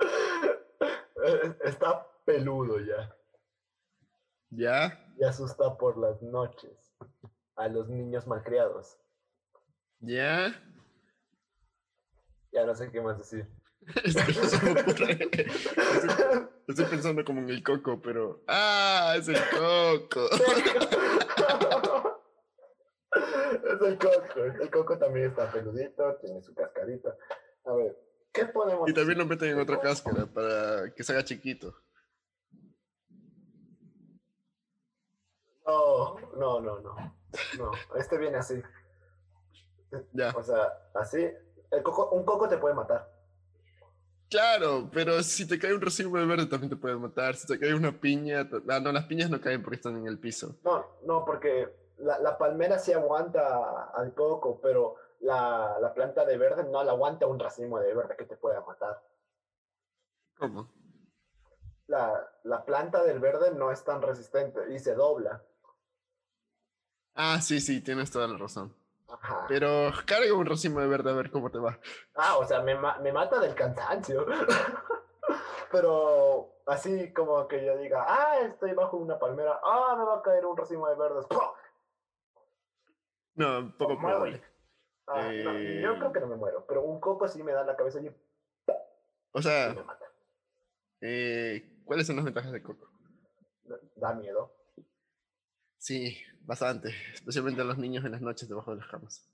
[1.64, 3.14] Está peludo ya.
[4.50, 5.05] ¿Ya?
[5.16, 6.94] Y asusta por las noches
[7.56, 8.98] a los niños malcriados.
[10.00, 10.54] ¿Ya?
[12.52, 13.48] Ya no sé qué más decir.
[14.04, 14.24] Estoy,
[16.66, 18.42] estoy pensando como en el coco, pero.
[18.48, 19.14] ¡Ah!
[19.16, 20.28] Es el coco.
[23.12, 24.44] es el coco.
[24.60, 27.16] El coco también está peludito, tiene su cascarita.
[27.64, 27.96] A ver,
[28.32, 28.88] ¿qué ponemos?
[28.88, 31.76] Y también lo meten en otra cáscara para que se haga chiquito.
[35.66, 36.94] No, no, no, no.
[37.58, 38.62] No, este viene así.
[40.12, 40.32] Ya.
[40.36, 41.28] O sea, así.
[41.70, 43.10] El coco, un coco te puede matar.
[44.28, 47.34] Claro, pero si te cae un racimo de verde también te puede matar.
[47.36, 48.48] Si te cae una piña.
[48.68, 50.56] Ah, no, las piñas no caen porque están en el piso.
[50.64, 56.38] No, no, porque la, la palmera sí aguanta al coco, pero la, la planta de
[56.38, 59.02] verde no la aguanta un racimo de verde que te pueda matar.
[60.38, 60.72] ¿Cómo?
[61.86, 65.42] La, la planta del verde no es tan resistente y se dobla.
[67.16, 68.74] Ah, sí, sí, tienes toda la razón.
[69.08, 69.46] Ajá.
[69.48, 71.78] Pero carga un racimo de verde a ver cómo te va.
[72.14, 74.26] Ah, o sea, me, ma- me mata del cansancio.
[75.72, 80.22] Pero así como que yo diga, ah, estoy bajo una palmera, ah, me va a
[80.22, 81.26] caer un racimo de verdes.
[81.26, 81.40] ¡pum!
[83.34, 84.18] No, poco Muero.
[84.18, 84.42] probable.
[85.08, 85.80] Ah, no, Eh.
[85.82, 88.00] yo creo que no me muero, pero un coco sí me da en la cabeza
[88.00, 88.08] y
[89.32, 90.06] O y sea, me mata.
[91.00, 92.88] eh, ¿cuáles son las ventajas del coco?
[93.96, 94.52] Da miedo.
[95.78, 96.94] Sí, bastante.
[97.12, 99.28] Especialmente a los niños en las noches debajo de las camas.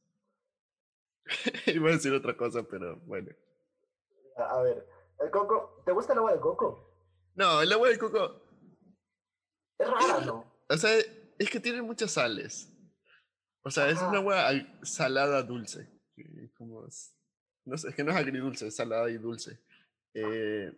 [1.66, 3.30] Iba a decir otra cosa, pero bueno.
[4.36, 4.86] A, ver,
[5.20, 6.88] el coco, ¿te gusta el agua del coco?
[7.34, 8.42] No, el agua de coco,
[9.78, 10.52] Es rara, ¿no?
[10.68, 10.90] o sea,
[11.38, 12.68] es que tiene muchas sales.
[13.62, 14.16] O sea, es un Ajá.
[14.16, 15.88] agua al- salada dulce.
[16.56, 17.14] Como es-
[17.64, 19.60] no sé, es que no es agridulce, es salada y dulce.
[20.14, 20.72] Eh,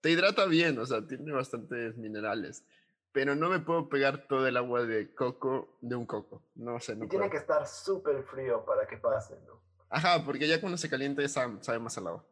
[0.00, 2.64] te hidrata bien, o sea, tiene bastantes minerales.
[3.12, 6.42] Pero no me puedo pegar todo el agua de coco de un coco.
[6.54, 7.30] No sé, no Y tiene puedo.
[7.32, 9.60] que estar súper frío para que pase, ¿no?
[9.88, 12.24] Ajá, porque ya cuando se calienta ya sabe, más salado.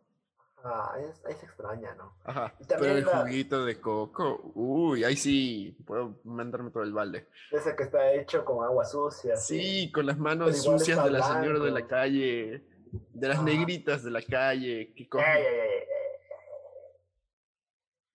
[0.63, 2.15] Ah, es, es extraña, ¿no?
[2.25, 2.55] Ajá.
[2.69, 7.29] Pero el la- juguito de coco, uy, ahí sí, puedo mandarme todo el balde.
[7.51, 9.37] Ese que está hecho con agua sucia.
[9.37, 13.45] Sí, con las manos sucias de la señora de la calle, de las Ajá.
[13.47, 15.27] negritas de la calle, que cogen.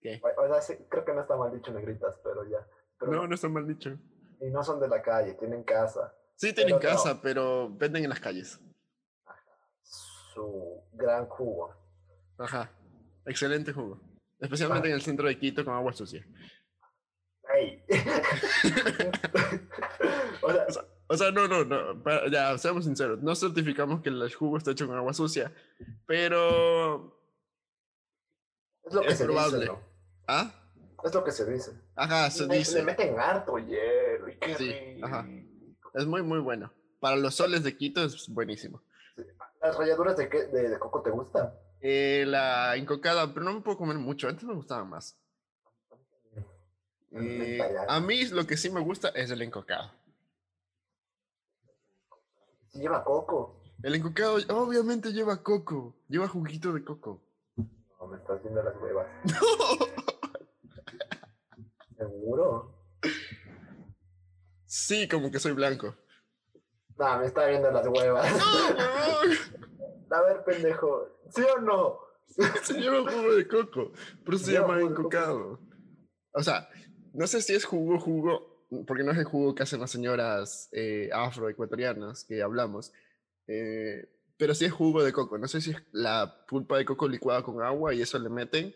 [0.04, 0.20] ¿Qué?
[0.36, 2.58] O, sea, sí, creo que no está mal dicho negritas, pero ya.
[2.98, 3.96] Pero No, no está mal dicho.
[4.38, 6.14] Y no son de la calle, tienen casa.
[6.36, 6.96] Sí, tienen Pero no.
[6.98, 8.60] casa, pero venden en las calles.
[9.82, 11.74] Su gran jugo.
[12.36, 12.70] Ajá.
[13.24, 13.98] Excelente jugo.
[14.38, 16.22] Especialmente en el centro de Quito con agua sucia.
[17.54, 17.82] ¡Ey!
[20.42, 22.28] o sea, O sea, no, no, no.
[22.30, 23.22] Ya, seamos sinceros.
[23.22, 25.50] No certificamos que el jugo está hecho con agua sucia,
[26.06, 27.18] pero.
[28.84, 29.60] es lo que es se probable.
[29.60, 29.93] dice, ¿no?
[30.26, 30.52] ¿Ah?
[31.02, 31.72] Es lo que se dice.
[31.96, 32.78] Ajá, se le- dice.
[32.78, 35.26] Le meten harto hielo y qué Sí, ajá.
[35.94, 36.72] Es muy, muy bueno.
[37.00, 38.82] Para los soles de Quito es buenísimo.
[39.60, 41.52] ¿Las ralladuras de, qué, de, de coco te gustan?
[41.80, 44.28] Eh, la encocada, pero no me puedo comer mucho.
[44.28, 45.16] Antes me gustaba más.
[47.12, 49.90] Eh, a mí lo que sí me gusta es el encocado.
[52.68, 53.60] Sí lleva coco.
[53.82, 55.94] El encocado obviamente lleva coco.
[56.08, 57.22] Lleva juguito de coco.
[57.56, 59.06] No, me estás viendo las huevas.
[62.08, 62.74] ¿Seguro?
[64.66, 65.94] Sí, como que soy blanco.
[66.96, 68.30] No, me está viendo las huevas.
[70.10, 71.08] A ver, pendejo.
[71.30, 71.98] ¿Sí o no?
[72.62, 73.92] Se lleva jugo de coco.
[74.24, 75.60] Por eso se llama encocado.
[76.32, 76.68] O sea,
[77.12, 80.68] no sé si es jugo, jugo, porque no es el jugo que hacen las señoras
[80.72, 82.92] eh, afroecuatorianas que hablamos.
[83.46, 85.38] eh, pero sí es jugo de coco.
[85.38, 88.74] No sé si es la pulpa de coco licuada con agua y eso le meten.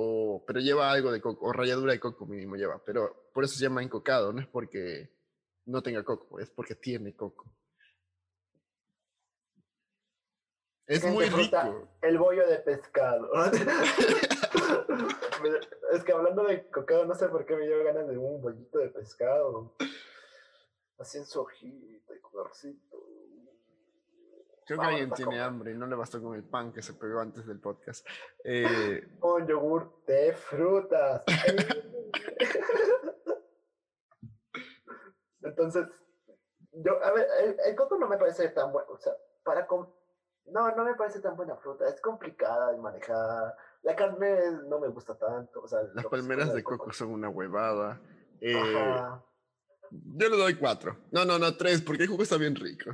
[0.00, 2.80] O, pero lleva algo de coco, o ralladura de coco mínimo lleva.
[2.84, 4.32] Pero por eso se llama encocado.
[4.32, 5.10] No es porque
[5.66, 7.52] no tenga coco, es porque tiene coco.
[10.86, 11.88] Es muy rico.
[12.00, 13.28] El bollo de pescado.
[15.92, 18.78] es que hablando de cocado, no sé por qué me dio ganas de un bollito
[18.78, 19.74] de pescado.
[20.96, 23.04] Así en su hojita y colorcito.
[24.68, 26.82] Creo que Vamos, alguien tiene con- hambre y no le bastó con el pan que
[26.82, 28.06] se pegó antes del podcast.
[28.44, 31.22] Eh, Un yogur de frutas.
[35.42, 35.86] Entonces,
[36.72, 38.88] yo, a ver, el, el coco no me parece tan bueno.
[38.90, 39.12] O sea,
[39.44, 39.88] para com-
[40.46, 41.88] No, no me parece tan buena fruta.
[41.88, 43.56] Es complicada de manejar.
[43.82, 45.62] La carne no me gusta tanto.
[45.62, 48.00] O sea, las palmeras de coco son una huevada.
[48.40, 49.24] Eh, Ajá.
[49.90, 50.96] yo le doy cuatro.
[51.10, 52.90] No, no, no, tres, porque el jugo está bien rico.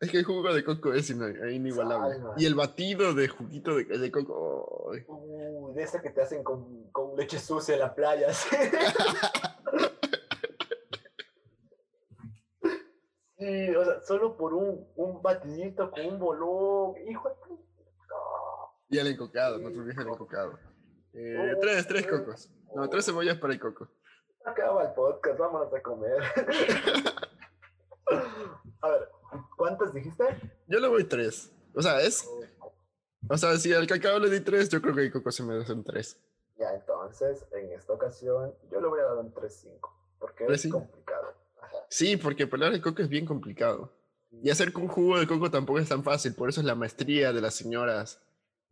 [0.00, 2.16] Es que el jugo de coco es ina- inigualable.
[2.16, 2.34] Salva.
[2.36, 4.90] Y el batido de juguito de, de coco.
[4.92, 5.04] ay.
[5.08, 8.32] Uy, de ese que te hacen con, con leche sucia en la playa.
[8.32, 8.54] ¿sí?
[13.38, 16.94] Sí, o sea, solo por un, un batidito con un bolón.
[17.08, 18.14] Hijo de puta,
[18.88, 20.58] Y el encocado, te olvides el encocado.
[21.12, 22.50] Eh, tres, tres cocos.
[22.74, 23.88] No, tres cebollas para el coco.
[24.44, 26.22] Acaba el podcast, vámonos a comer.
[29.64, 30.24] ¿cuántas dijiste?
[30.66, 31.50] Yo le voy tres.
[31.74, 32.28] O sea, es.
[33.28, 35.58] O sea, si al cacao le di tres, yo creo que el coco se me
[35.58, 36.20] un tres.
[36.56, 39.80] Ya, entonces, en esta ocasión, yo le voy a dar un 3-5.
[40.20, 41.34] Porque es complicado.
[41.88, 43.90] Sí, porque pelar el coco es bien complicado.
[44.30, 46.34] Y hacer con jugo de coco tampoco es tan fácil.
[46.34, 48.22] Por eso es la maestría de las señoras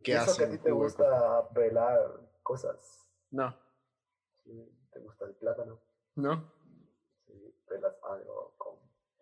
[0.01, 3.09] que eso que a ti te gusta pelar cosas.
[3.31, 3.57] No.
[4.91, 5.81] ¿Te gusta el plátano?
[6.15, 6.53] No.
[7.25, 8.75] Sí, pelas algo con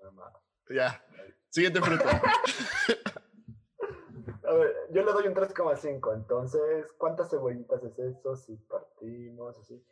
[0.03, 0.31] mamá.
[0.69, 1.03] Ya.
[1.51, 2.09] Siguiente fruta.
[4.47, 6.13] a ver, yo le doy un 3,5.
[6.13, 8.37] Entonces, ¿cuántas cebollitas es eso?
[8.37, 9.85] Si partimos así.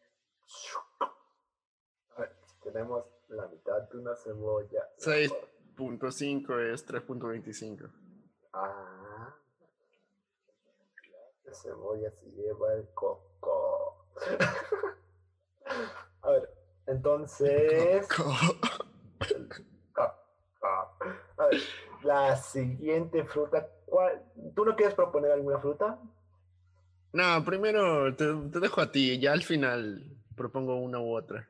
[2.16, 4.88] A ver, si tenemos la mitad de una cebolla.
[5.00, 7.92] 6.5 es 3.25.
[8.54, 9.36] Ah.
[11.44, 14.06] La cebolla se lleva el coco.
[16.22, 16.54] A ver,
[16.88, 18.08] entonces.
[18.08, 18.08] Ver,
[22.04, 23.68] la siguiente fruta.
[23.86, 24.24] ¿cuál?
[24.56, 26.00] ¿Tú no quieres proponer alguna fruta?
[27.12, 28.26] No, primero te,
[28.60, 31.50] dejo a ti, ya al final propongo una u otra.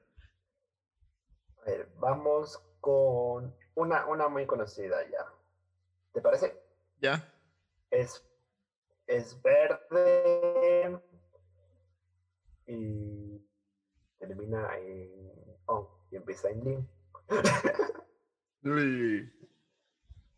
[1.61, 5.25] A ver, vamos con una, una muy conocida ya.
[6.13, 6.57] ¿Te parece?
[7.01, 7.29] Ya.
[7.91, 8.25] Es,
[9.05, 10.97] es verde
[12.67, 13.41] y
[14.17, 16.87] termina en on y empieza en lim.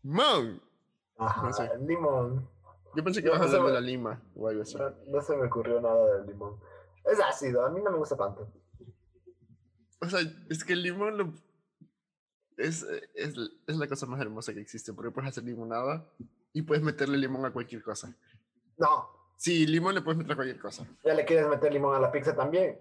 [0.02, 0.62] Limón.
[1.18, 2.48] Ajá, limón.
[2.94, 4.76] Yo pensé que ibas a hablar de la lima o algo así.
[5.08, 6.58] No, se me ocurrió nada del limón.
[7.04, 8.48] Es ácido, a mí no me gusta tanto.
[10.00, 11.32] O sea, es que el limón lo...
[12.56, 12.84] es,
[13.14, 13.34] es,
[13.66, 16.06] es, la cosa más hermosa que existe, porque puedes hacer limonada
[16.52, 18.14] y puedes meterle limón a cualquier cosa.
[18.76, 19.08] No.
[19.36, 20.86] Sí, limón le puedes meter a cualquier cosa.
[21.04, 22.78] ¿Ya le quieres meter limón a la pizza también?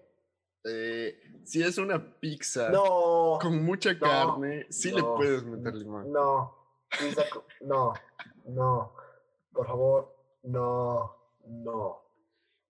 [0.63, 6.12] Eh, si es una pizza no, con mucha carne, sí le puedes meter limón.
[6.12, 6.61] No,
[7.62, 7.93] no,
[8.45, 8.95] no,
[9.54, 12.01] por favor, no, no.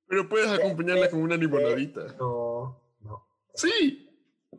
[0.08, 2.02] Pero puedes acompañarla con una limonadita.
[2.20, 3.28] No, no.
[3.54, 4.08] Sí.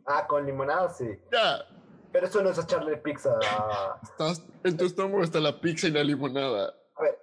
[0.05, 1.07] Ah, con limonada sí.
[1.31, 1.65] Ya.
[2.11, 3.39] Pero eso no es echarle pizza.
[4.03, 6.73] Estás, en tu estómago está la pizza y la limonada.
[6.95, 7.19] A ver,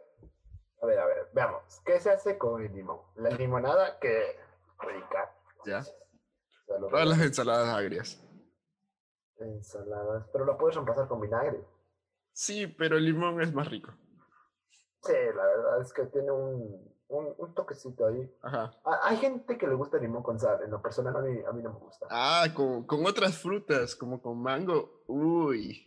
[0.83, 1.81] a ver, a ver, veamos.
[1.85, 3.01] ¿Qué se hace con el limón?
[3.17, 4.37] La limonada que
[4.81, 5.33] rica.
[5.67, 5.85] Ya.
[6.67, 8.21] Todas las ensaladas agrias.
[9.39, 11.65] Ensaladas, pero lo puedes reemplazar con vinagre.
[12.33, 13.93] Sí, pero el limón es más rico.
[15.03, 18.31] Sí, la verdad es que tiene un, un, toquecito ahí.
[18.43, 18.73] Ajá.
[19.05, 21.53] Hay gente que le gusta el limón con sal, en lo personal a mí, a
[21.53, 22.07] mí no me gusta.
[22.11, 25.03] Ah, con, con otras frutas, como con mango.
[25.07, 25.87] Uy.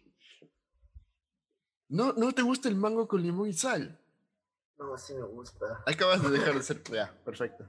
[1.89, 3.99] ¿No, ¿No te gusta el mango con limón y sal?
[4.77, 5.83] No, sí me gusta.
[5.85, 6.83] Acabas de dejar de ser...
[6.83, 7.65] Ya, perfecto.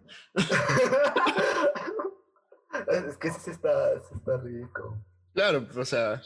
[2.88, 4.98] es que sí está, sí está rico.
[5.34, 6.22] Claro, o sea...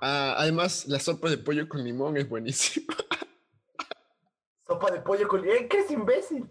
[0.00, 2.94] Ah, además, la sopa de pollo con limón es buenísima.
[4.66, 5.68] ¿Sopa de pollo con limón?
[5.68, 6.48] ¿Qué es imbécil?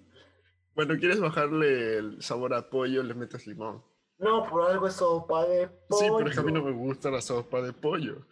[0.76, 3.02] Bueno, ¿quieres bajarle el sabor a pollo?
[3.04, 3.84] Le metes limón.
[4.20, 6.00] No, por algo es sopa de pollo.
[6.00, 8.26] Sí, pero es que a mí no me gusta la sopa de pollo.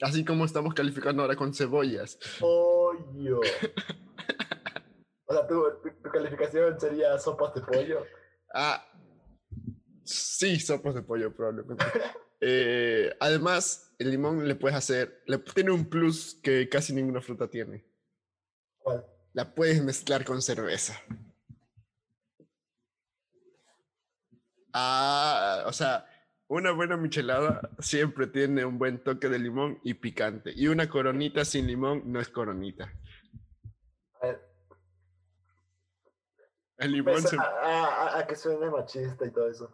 [0.00, 2.18] Así como estamos calificando ahora con cebollas.
[2.38, 3.40] Pollo.
[5.26, 5.64] o sea, ¿tu,
[6.02, 8.04] tu, calificación sería sopas de pollo.
[8.52, 8.84] Ah,
[10.04, 11.84] sí, sopas de pollo probablemente.
[12.40, 17.48] Eh, además, el limón le puedes hacer, le, tiene un plus que casi ninguna fruta
[17.48, 17.84] tiene.
[18.78, 19.04] ¿Cuál?
[19.32, 21.00] La puedes mezclar con cerveza.
[24.72, 26.06] Ah, o sea,
[26.48, 30.52] una buena michelada siempre tiene un buen toque de limón y picante.
[30.54, 32.92] Y una coronita sin limón no es coronita.
[34.20, 34.40] A ver.
[36.78, 37.36] El limón se...
[37.38, 39.72] a, a, que suene machista y todo eso.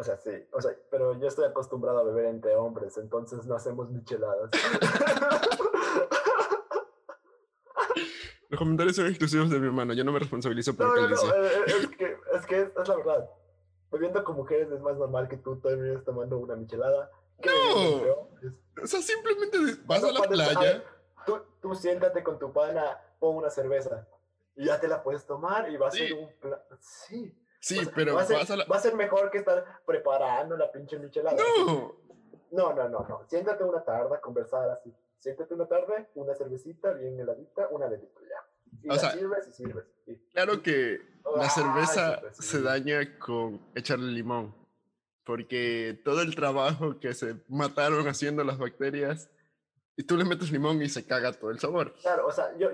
[0.00, 3.54] O sea, sí, o sea, pero yo estoy acostumbrado a beber entre hombres, entonces no
[3.54, 4.50] hacemos micheladas.
[8.48, 11.10] Los comentarios son exclusivos de mi hermano, yo no me responsabilizo por lo que él
[11.10, 11.26] dice.
[11.26, 13.28] Eh, eh, es que, es que es, la verdad.
[13.92, 17.10] Bebiendo con mujeres es más normal que tú termines tomando una michelada.
[17.44, 18.30] No,
[18.82, 20.82] o sea, simplemente vas a la playa.
[21.26, 24.08] tú, tú siéntate con tu pana, pon una cerveza
[24.56, 26.58] y ya te la puedes tomar y va a ser un plan.
[26.78, 27.36] Sí.
[27.60, 31.36] Sí, pero va a, ser, mejor que estar preparando la pinche michelada.
[31.36, 31.94] No.
[32.52, 33.24] No, no, no, no.
[33.28, 34.92] Siéntate una tarde a conversar así.
[35.18, 38.44] Siéntate una tarde, una cervecita bien heladita, una de litro ya.
[38.82, 39.84] Y o sea, sirves y sirves.
[40.32, 41.00] Claro que
[41.36, 44.54] la cerveza se daña con echarle limón.
[45.24, 49.30] Porque todo el trabajo que se mataron haciendo las bacterias,
[49.96, 51.92] y tú le metes limón y se caga todo el sabor.
[52.00, 52.70] Claro, o sea, yo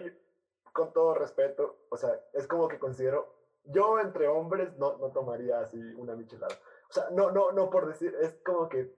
[0.73, 3.36] con todo respeto, o sea, es como que considero,
[3.69, 6.55] yo entre hombres no, no tomaría así una michelada.
[6.89, 8.95] O sea, no, no, no por decir, es como que,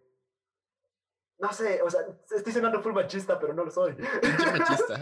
[1.38, 2.00] no sé, o sea,
[2.36, 3.96] estoy sonando full machista, pero no lo soy.
[3.96, 5.00] Machista.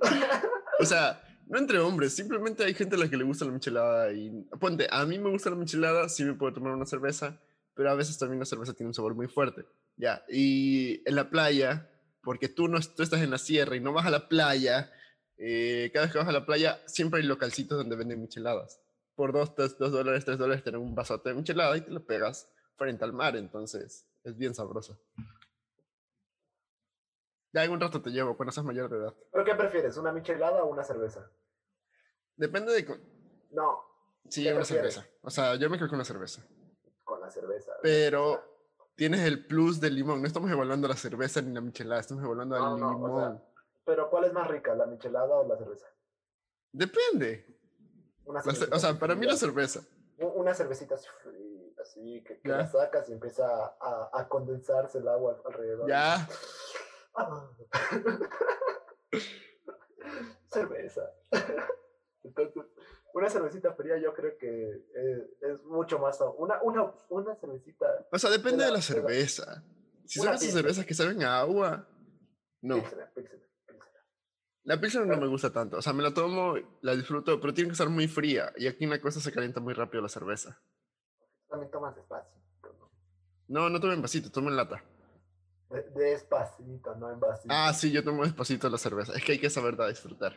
[0.80, 4.12] o sea, no entre hombres, simplemente hay gente a la que le gusta la michelada
[4.12, 7.40] y ponte, a mí me gusta la michelada, sí me puedo tomar una cerveza,
[7.74, 9.64] pero a veces también la cerveza tiene un sabor muy fuerte.
[9.96, 11.90] Ya, y en la playa,
[12.22, 14.90] porque tú no tú estás en la sierra y no vas a la playa,
[15.36, 18.80] eh, cada vez que vas a la playa siempre hay localcitos donde venden micheladas.
[19.14, 22.04] Por dos, dos, dos dólares, tres dólares, tener un vasote de michelada y te lo
[22.04, 24.98] pegas frente al mar, entonces es bien sabroso.
[27.52, 29.14] Ya un rato te llevo cuando seas mayor de edad.
[29.30, 31.30] ¿Pero qué prefieres, una michelada o una cerveza?
[32.34, 33.00] Depende de...
[33.52, 33.78] No.
[34.28, 35.06] Sí, una cerveza.
[35.22, 36.44] O sea, yo me quedo con la cerveza.
[37.04, 37.70] Con la cerveza.
[37.80, 38.42] Pero
[38.96, 40.20] tienes el plus del limón.
[40.20, 43.53] No estamos evaluando la cerveza ni la michelada, estamos evaluando el limón.
[43.84, 45.86] Pero ¿cuál es más rica, la michelada o la cerveza?
[46.72, 47.46] Depende.
[48.26, 49.80] o sea, para mí la cerveza.
[50.18, 53.46] Una cervecita así, que, la sacas y empieza
[53.80, 55.88] a, a, condensarse el agua alrededor.
[55.88, 56.28] Ya.
[60.48, 61.10] cerveza.
[62.22, 62.64] Entonces,
[63.12, 64.84] una cervecita fría yo creo que
[65.40, 66.18] es, mucho más...
[66.38, 68.06] Una, una, una cervecita...
[68.10, 69.62] O sea, depende de la, cerveza.
[70.06, 71.86] Si son esas cervezas que saben a agua,
[72.60, 72.82] no.
[74.64, 75.78] La pizza no me gusta tanto.
[75.78, 78.52] O sea, me la tomo, la disfruto, pero tiene que estar muy fría.
[78.56, 80.58] Y aquí en la costa se calienta muy rápido la cerveza.
[81.48, 82.32] También tomas despacio.
[83.48, 84.82] No, no tomo en vasito, tomo en lata.
[85.94, 87.48] despacito, no en vasito.
[87.50, 89.12] Ah, sí, yo tomo despacito la cerveza.
[89.14, 90.34] Es que hay que saber disfrutar.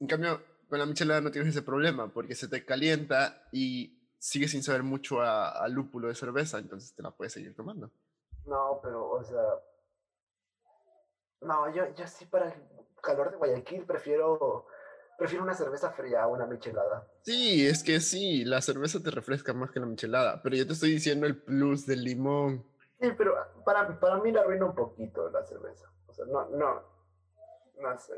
[0.00, 4.48] En cambio, con la michelada no tienes ese problema porque se te calienta y sigue
[4.48, 7.90] sin saber mucho a, lúpulo de cerveza, entonces te la puedes seguir tomando.
[8.46, 9.42] No, pero, o sea,
[11.40, 12.54] no, yo, yo sí para el
[13.02, 14.66] calor de Guayaquil prefiero,
[15.18, 17.06] prefiero una cerveza fría a una michelada.
[17.22, 20.74] Sí, es que sí, la cerveza te refresca más que la michelada, pero yo te
[20.74, 22.64] estoy diciendo el plus del limón.
[23.00, 23.34] Sí, pero
[23.64, 25.90] para, para mí la arruina un poquito la cerveza.
[26.06, 26.82] O sea, no, no,
[27.80, 28.14] no sé.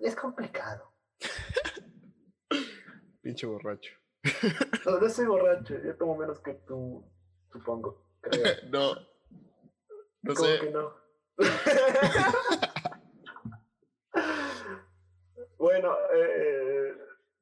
[0.00, 0.92] Es, complicado.
[3.22, 3.92] Pinche borracho.
[4.86, 7.04] No, no soy borracho, yo tomo menos que tú,
[7.52, 8.02] supongo.
[8.70, 8.94] no.
[10.22, 10.60] No sé.
[10.60, 11.07] que no?
[15.58, 16.92] bueno, eh,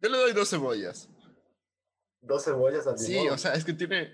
[0.00, 1.08] yo le doy dos cebollas.
[2.20, 3.06] ¿Dos cebollas al limón?
[3.06, 4.12] Sí, o sea, es que tiene.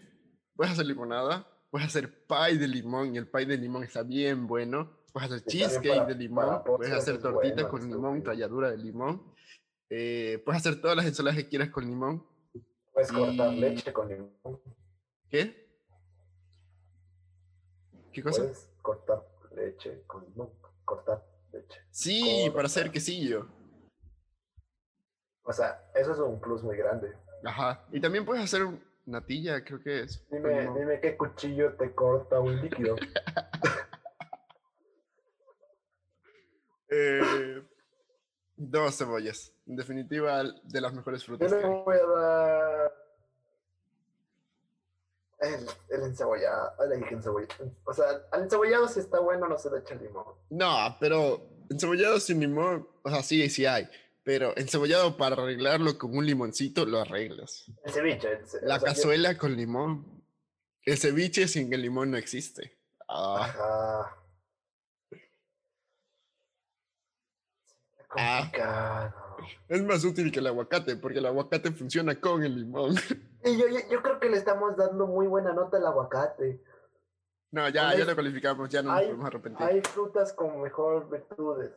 [0.55, 4.47] Puedes hacer limonada, puedes hacer pie de limón y el pie de limón está bien
[4.47, 4.99] bueno.
[5.13, 9.35] Puedes hacer cheesecake de limón, puedes hacer tortita con limón, talladura de limón.
[9.91, 12.25] Eh, puedes hacer todas las ensaladas que quieras con limón.
[12.93, 14.39] Puedes cortar leche con limón.
[15.29, 15.61] ¿Qué?
[18.13, 18.43] ¿Qué cosa?
[18.43, 20.51] Puedes cortar leche con limón.
[20.85, 21.81] Cortar leche.
[21.91, 23.49] Sí, para hacer quesillo.
[25.45, 27.13] O sea, eso es un plus muy grande.
[27.45, 27.85] Ajá.
[27.91, 28.67] Y también puedes hacer
[29.07, 30.25] natilla, creo que es.
[30.31, 32.97] Dime, dime qué cuchillo te corta un líquido.
[36.95, 37.63] Eh,
[38.55, 39.51] dos cebollas.
[39.67, 41.51] En definitiva, de las mejores frutas.
[41.51, 42.82] Yo le voy a dar.
[45.43, 46.73] El, el encebollado.
[47.85, 50.25] O sea, al encebollado si está bueno, no se le echa limón.
[50.51, 53.89] No, pero encebollado sin limón, o sea, sí, sí hay.
[54.25, 57.65] Pero encebollado para arreglarlo con un limoncito, lo arreglas.
[57.85, 58.41] El ceviche.
[58.63, 60.23] La cazuela con limón.
[60.85, 62.79] El ceviche sin el limón no existe.
[63.09, 63.45] Ah.
[63.45, 64.19] Ajá.
[68.15, 69.15] Ah,
[69.69, 72.95] es más útil que el aguacate, porque el aguacate funciona con el limón.
[73.45, 76.63] yo, yo, creo que le estamos dando muy buena nota al aguacate.
[77.51, 79.67] No, ya, ya lo calificamos, ya no nos podemos arrepentir.
[79.67, 81.73] Hay frutas con mejor virtudes.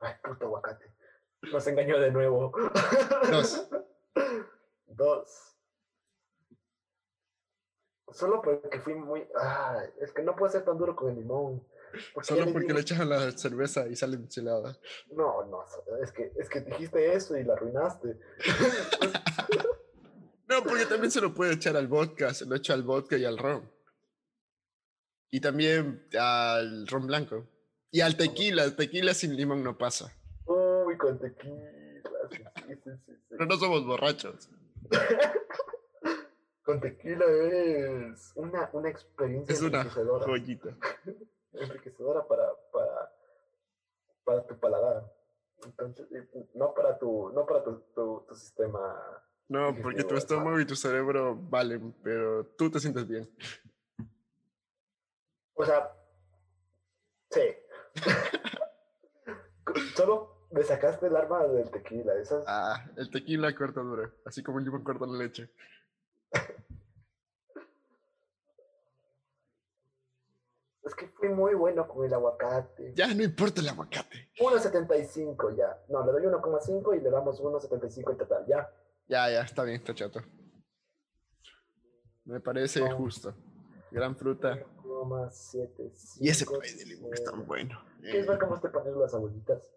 [0.00, 0.92] Ay, puto aguacate.
[1.52, 2.52] Nos engañó de nuevo.
[3.30, 3.68] Dos.
[4.86, 5.56] Dos.
[8.12, 9.26] Solo porque fui muy.
[9.34, 11.66] Ay, es que no puedo ser tan duro con el limón.
[12.22, 14.76] Solo porque le echas a la cerveza y sale michelada.
[15.10, 15.64] No, no,
[16.02, 18.18] es que, es que dijiste eso y la arruinaste.
[20.52, 23.24] no, porque también se lo puede echar al vodka, se lo echa al vodka y
[23.24, 23.70] al ron.
[25.30, 27.48] Y también al ron blanco.
[27.90, 30.12] Y al tequila, el tequila sin limón no pasa.
[30.46, 31.72] Uy, con tequila.
[33.28, 34.48] Pero no somos borrachos.
[36.62, 40.76] con tequila es una, una experiencia es una joyita
[41.52, 43.12] enriquecedora para, para,
[44.24, 45.12] para tu paladar.
[45.64, 46.06] Entonces,
[46.54, 49.22] no para tu, no para tu, tu, sistema.
[49.52, 53.28] No, porque tu estómago y tu cerebro valen, pero tú te sientes bien.
[55.52, 55.94] O sea,
[57.30, 57.42] sí.
[59.94, 62.14] Solo me sacaste el arma del tequila.
[62.14, 62.44] Esas...
[62.48, 65.50] Ah, el tequila corta duro, así como el limón corta la leche.
[70.82, 72.94] Es que fui muy bueno con el aguacate.
[72.94, 74.30] Ya no importa el aguacate.
[74.38, 75.78] 1.75 ya.
[75.90, 78.72] No, le doy 1,5 y le damos 1.75 en total, ya.
[79.12, 80.22] Ya, ya, está bien, está chato.
[82.24, 83.34] Me parece justo.
[83.90, 84.58] Gran fruta.
[84.84, 86.16] 1,75.
[86.18, 87.78] Y ese pay de limón es tan bueno.
[88.00, 89.70] ¿Quieres ver cómo te ponen las abuelitas?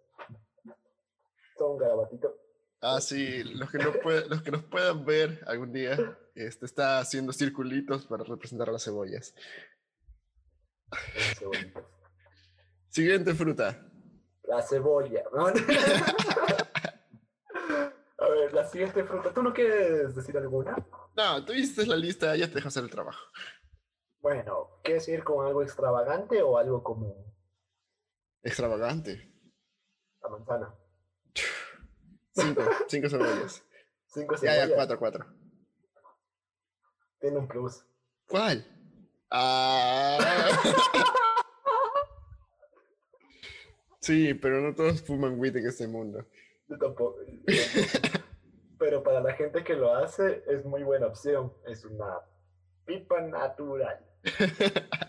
[1.58, 2.34] Son garabatito.
[2.80, 5.98] Ah, sí, los que, no puede- los que nos puedan ver algún día,
[6.34, 9.36] este, está haciendo circulitos para representar a las cebollas.
[10.94, 11.84] Son cebolitas.
[12.88, 13.86] Siguiente fruta.
[14.44, 15.24] La cebolla.
[15.34, 15.48] ¿no?
[18.66, 19.32] La siguiente fruta.
[19.32, 20.76] ¿Tú no quieres decir alguna?
[21.16, 23.20] No, tú hiciste la lista, ya te dejo hacer el trabajo.
[24.22, 27.32] Bueno, ¿quieres ir con algo extravagante o algo como
[28.42, 29.32] Extravagante.
[30.24, 30.76] la manzana?
[32.34, 33.64] Cinco, cinco cebollas.
[34.08, 34.70] Cinco Ya, cebollas.
[34.70, 35.26] ya, cuatro, cuatro.
[37.20, 37.86] Tiene un plus.
[38.28, 38.66] ¿Cuál?
[39.30, 40.18] Ah.
[44.00, 46.24] Sí, pero no todos fuman weed en este mundo.
[46.68, 47.18] Yo tampoco.
[47.26, 47.32] yo
[48.02, 48.25] tampoco.
[48.78, 51.54] Pero para la gente que lo hace, es muy buena opción.
[51.66, 52.20] Es una
[52.86, 54.00] pipa natural.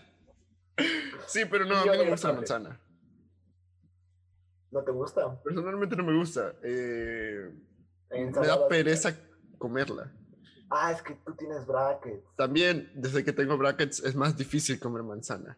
[1.25, 2.79] Sí, pero no, a mí no me gusta la manzana.
[4.71, 5.41] ¿No te gusta?
[5.43, 6.53] Personalmente no me gusta.
[6.63, 7.51] eh,
[8.11, 9.13] me da pereza
[9.57, 10.13] comerla.
[10.69, 12.23] Ah, es que tú tienes brackets.
[12.35, 15.57] También, desde que tengo brackets, es más difícil comer manzana.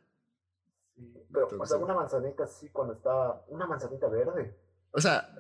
[0.95, 3.43] Sí, Pero, o sea, Entonces- una manzanita así cuando está.
[3.49, 4.55] Una manzanita verde.
[4.91, 5.36] O sea,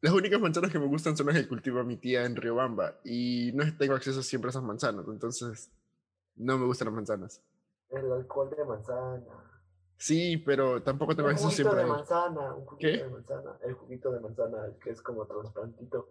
[0.00, 2.98] las únicas manzanas que me gustan son las que cultiva mi tía en Riobamba.
[3.04, 5.04] Y no tengo acceso siempre a esas manzanas.
[5.08, 5.70] Entonces,
[6.36, 7.42] no me gustan las manzanas.
[7.90, 9.22] El alcohol de manzana.
[9.96, 11.90] Sí, pero tampoco tengo Un acceso juguito siempre de a él.
[11.92, 12.54] manzana.
[12.54, 13.02] Un juguito ¿Qué?
[13.04, 13.58] de manzana.
[13.64, 16.08] El juguito de manzana, que es como transparentito.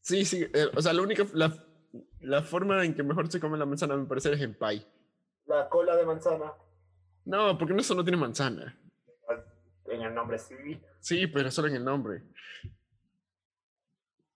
[0.00, 0.46] Sí, sí.
[0.52, 1.26] eh, o sea, la única.
[1.34, 1.52] La,
[2.20, 4.86] la forma en que mejor se come la manzana, me parece, es en pie.
[5.46, 6.52] La cola de manzana.
[7.24, 8.78] No, porque no solo tiene manzana.
[9.98, 10.54] En el nombre sí.
[11.00, 12.22] Sí, pero solo en el nombre.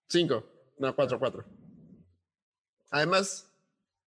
[0.09, 0.45] Cinco.
[0.79, 1.45] No, cuatro, cuatro.
[2.91, 3.49] Además,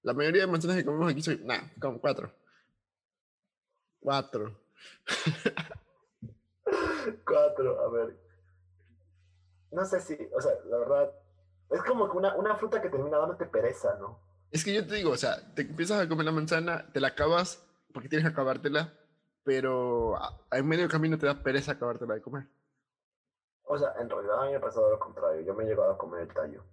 [0.03, 1.45] la mayoría de manzanas que comemos aquí son.
[1.45, 2.32] Nah, como cuatro.
[3.99, 4.62] Cuatro.
[7.24, 8.18] Cuatro, a ver.
[9.72, 11.12] No sé si, o sea, la verdad.
[11.70, 14.20] Es como que una, una fruta que termina dándote pereza, ¿no?
[14.51, 17.10] Es que yo te digo, o sea, te empiezas a comer la manzana, te la
[17.10, 18.93] acabas porque tienes que acabártela,
[19.46, 22.48] pero a- en medio camino te da pereza acabártela de comer.
[23.68, 25.41] O sea, en realidad a mí me ha pasado lo contrario.
[25.41, 26.64] Yo me he llegado a comer el tallo.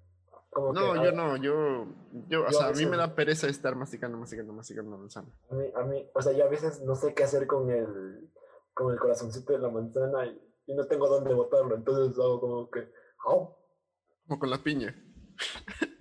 [0.51, 1.87] Como No, que, yo a- no, yo,
[2.29, 4.91] yo, o Yo a sea, a mí me veces- da pereza estar masticando, masticando, masticando
[4.91, 5.29] la manzana.
[5.51, 8.31] A mí, a mí, o sea, yo a veces no sé qué hacer con el,
[8.75, 11.75] con el corazoncito de la manzana y, y no tengo dónde botarlo.
[11.75, 12.91] Entonces hago como que,
[13.27, 13.57] ¡au!
[14.27, 14.95] Como con la piña.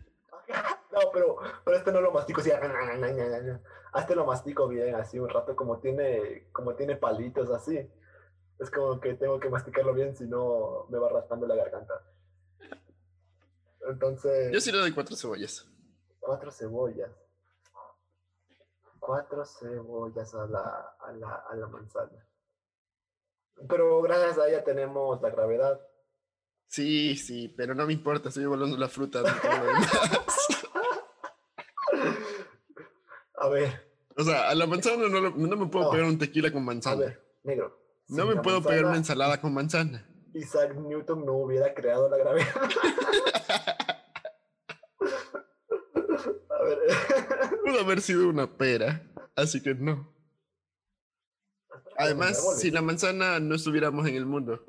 [1.14, 2.52] Pero, pero este no lo mastico así.
[2.52, 2.60] A
[4.00, 7.90] este lo mastico bien, así un rato, como tiene, como tiene palitos así.
[8.60, 11.94] Es como que tengo que masticarlo bien, si no me va raspando la garganta.
[13.88, 15.68] Entonces, Yo sí le doy cuatro cebollas.
[16.20, 17.10] cuatro cebollas.
[19.00, 22.28] Cuatro cebollas a la, a la, a la manzana.
[23.68, 25.82] Pero gracias a ella tenemos la gravedad.
[26.68, 29.22] Sí, sí, pero no me importa, estoy evaluando la fruta.
[29.22, 29.92] no todo lo demás.
[33.36, 33.88] A ver,
[34.18, 35.92] o sea, a la manzana no, no me puedo No.
[35.92, 36.98] pegar un tequila con a manzana.
[37.02, 37.78] ver, negro.
[38.10, 40.08] no me puedo pegar una ensalada con manzana.
[40.34, 42.48] Isaac Newton no hubiera creado la gravedad.
[46.50, 46.78] A ver,
[47.66, 49.04] Pudo haber sido una pera,
[49.36, 50.12] así que no.
[51.98, 54.64] Además, si la manzana no estuviéramos en el mundo.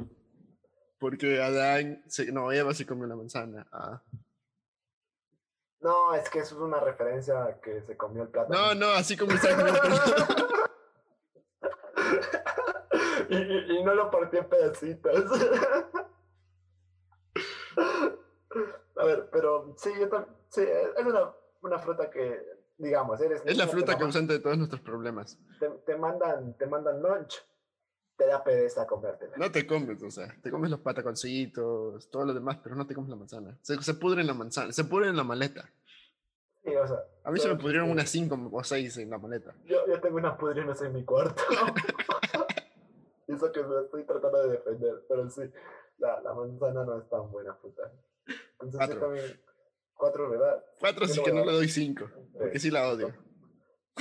[0.99, 3.67] Porque Adán, se- no, Eva se comió la manzana.
[3.73, 4.03] Ah.
[5.83, 8.57] No, es que eso es una referencia a que se comió el plátano.
[8.57, 9.93] No, no, así como Isaac Newton.
[13.29, 15.25] y, y- y no lo partí en pedacitos.
[18.97, 22.41] A ver, pero sí, yo tam- sí, es una, una fruta que,
[22.79, 25.39] digamos, eres es la fruta causante de todos nuestros problemas.
[25.59, 27.43] te, te mandan, te mandan lunch,
[28.23, 29.37] te da pereza comértela.
[29.37, 32.95] No te comes, o sea, te comes los pataconcitos, todo lo demás, pero no te
[32.95, 33.59] comes la manzana.
[33.63, 35.69] Se, se pudre en la manzana, se pudre en la maleta.
[36.65, 39.53] Sí, o sea, A mí se me pudrieron unas 5 o 6 en la maleta.
[39.65, 41.43] Yo, yo tengo unas pudrinas en mi cuarto.
[43.27, 45.43] Eso que me estoy tratando de defender, pero sí,
[45.99, 47.91] la, la manzana no es tan buena fruta.
[48.61, 48.95] Entonces Cuatro.
[48.95, 49.41] yo también,
[49.95, 50.65] cuatro, ¿verdad?
[50.81, 52.63] 4 yo sí que no le doy 5, porque Tres.
[52.63, 53.13] sí la odio.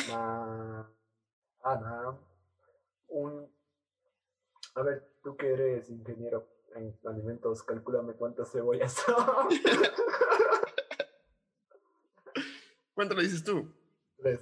[0.09, 0.87] Ma-
[1.63, 2.17] Ana,
[3.07, 3.47] un,
[4.75, 9.15] a ver, tú que eres ingeniero en alimentos, calcúlame cuántas cebollas son.
[12.93, 13.73] ¿Cuánto le dices tú?
[14.17, 14.41] Tres.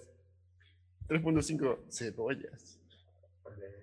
[1.08, 2.80] 3.5 cebollas.
[3.44, 3.76] Tres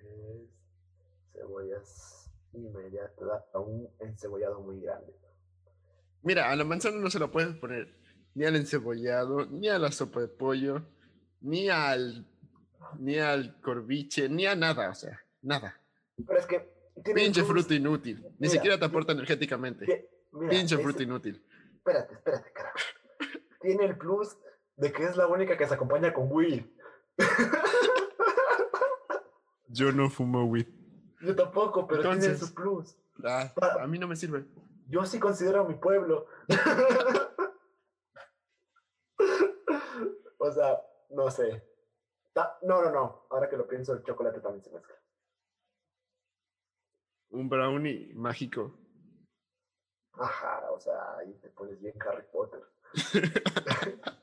[1.33, 5.13] cebollas y media te da un encebollado muy grande.
[6.21, 7.93] Mira, a la manzana no se la puedes poner
[8.33, 10.85] ni al encebollado, ni a la sopa de pollo,
[11.41, 12.25] ni al
[12.99, 15.81] ni al corviche, ni a nada, o sea, nada.
[16.25, 16.77] Pero es que.
[17.13, 18.21] Pinche plus- fruta inútil.
[18.23, 20.09] Ni Mira, siquiera te aporta energéticamente.
[20.31, 21.45] mira, Pinche ese- fruta inútil.
[21.75, 22.77] Espérate, espérate, carajo.
[23.61, 24.35] Tiene el plus
[24.75, 26.65] de que es la única que se acompaña con weed.
[29.67, 30.67] Yo no fumo weed.
[31.21, 32.95] Yo tampoco, pero tiene su plus.
[33.23, 34.45] Ah, a mí no me sirve.
[34.87, 36.27] Yo sí considero a mi pueblo.
[40.37, 41.63] o sea, no sé.
[42.63, 43.25] No, no, no.
[43.29, 44.95] Ahora que lo pienso, el chocolate también se mezcla.
[47.31, 48.77] Un brownie mágico.
[50.13, 52.63] Ajá, o sea, ahí te pones bien Harry Potter.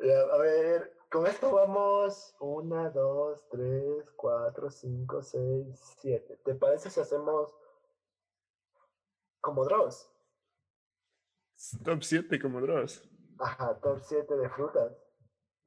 [0.00, 2.34] Ya, a ver, con esto vamos.
[2.38, 6.36] Una, dos, tres, cuatro, cinco, seis, siete.
[6.44, 7.54] ¿Te parece si hacemos
[9.40, 10.10] como Dross?
[11.82, 13.02] Top 7 como Dross.
[13.38, 14.92] Ajá, top 7 de frutas.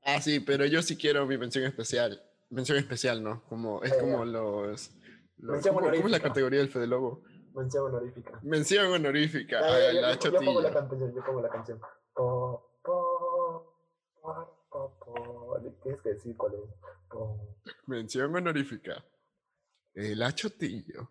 [0.03, 2.21] Ah, sí, pero yo sí quiero mi mención especial.
[2.51, 3.43] Mención especial, ¿no?
[3.45, 4.91] Como, es Ah, como los...
[5.39, 6.19] ¿cómo, cómo es la honorífica.
[6.19, 7.23] categoría del Fede Lobo?
[7.53, 8.39] Mención honorífica.
[8.43, 11.79] Mención honorífica Ya, ya, ya, la yo, yo pongo la canción, yo pongo la canción.
[12.13, 13.75] Po, po,
[14.21, 16.59] po, po, Tienes que decir cuál es.
[17.09, 17.39] Po.
[17.87, 19.03] Mención honorífica.
[19.93, 21.09] El achotillo.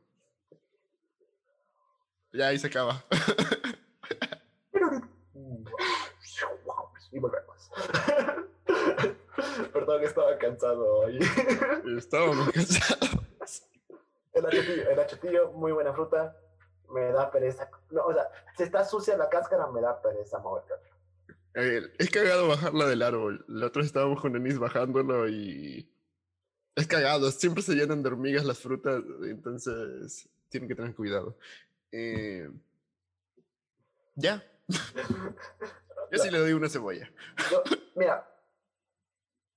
[2.33, 3.05] Ya ahí se acaba.
[7.13, 7.71] Y volvemos.
[9.73, 11.19] Perdón, estaba cansado hoy.
[11.97, 13.26] Estábamos cansados.
[14.37, 16.37] El achotillo, el achotillo, muy buena fruta.
[16.91, 17.69] Me da pereza.
[17.91, 20.77] No, o sea, si está sucia la cáscara, me da pereza moverla.
[21.55, 23.45] Eh, Es cagado bajarla del árbol.
[23.49, 25.91] La otra vez estábamos con Denise bajándolo y.
[26.77, 27.31] Es cagado.
[27.31, 29.03] Siempre se llenan de hormigas las frutas.
[29.25, 31.37] Entonces tienen que tener cuidado.
[31.91, 32.49] Eh,
[34.15, 34.45] Ya.
[36.13, 37.11] Yo sí le doy una cebolla.
[37.51, 37.63] Yo-
[37.97, 38.29] mira,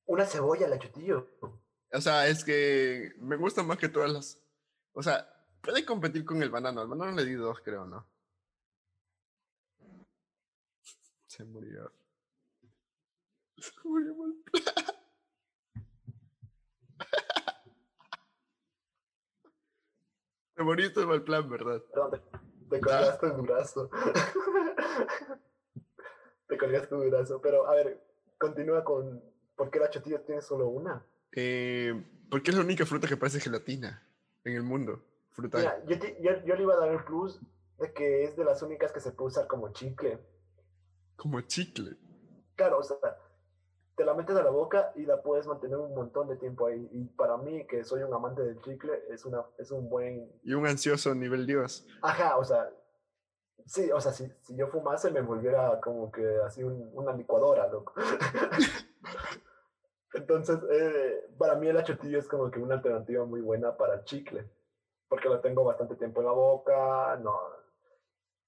[0.05, 1.27] una cebolla al achotillo.
[1.91, 4.41] O sea, es que me gustan más que todas las.
[4.93, 5.27] O sea,
[5.61, 6.81] puede competir con el banano.
[6.81, 8.07] Al banano le di dos, creo, ¿no?
[11.27, 11.91] Se murió.
[13.57, 14.33] Se murió mal.
[20.55, 21.81] Te moriste mal plan, ¿verdad?
[21.89, 22.19] Perdón, te,
[22.69, 23.89] te colgaste un durazo.
[26.47, 27.39] te colgaste un durazo.
[27.39, 28.05] Pero, a ver,
[28.37, 29.23] continúa con.
[29.55, 31.05] ¿Por qué el achotillo tiene solo una?
[31.31, 31.93] Eh,
[32.29, 34.05] porque es la única fruta que parece gelatina
[34.49, 35.03] en el mundo.
[35.31, 35.61] Frutal.
[35.61, 37.39] Mira, yo, te- yo, yo le iba a dar el plus
[37.77, 40.19] de que es de las únicas que se puede usar como chicle.
[41.15, 41.95] Como chicle.
[42.55, 42.97] Claro, o sea,
[43.95, 46.89] te la metes a la boca y la puedes mantener un montón de tiempo ahí.
[46.91, 50.31] Y para mí, que soy un amante del chicle, es, una, es un buen...
[50.43, 51.85] Y un ansioso nivel Dios.
[52.01, 52.69] Ajá, o sea,
[53.65, 57.67] sí, o sea, si, si yo fumase me volviera como que así un- una licuadora,
[57.67, 57.93] loco.
[60.13, 64.03] Entonces, eh, para mí el achotillo es como que una alternativa muy buena para el
[64.05, 64.49] chicle,
[65.07, 67.37] porque lo tengo bastante tiempo en la boca, no,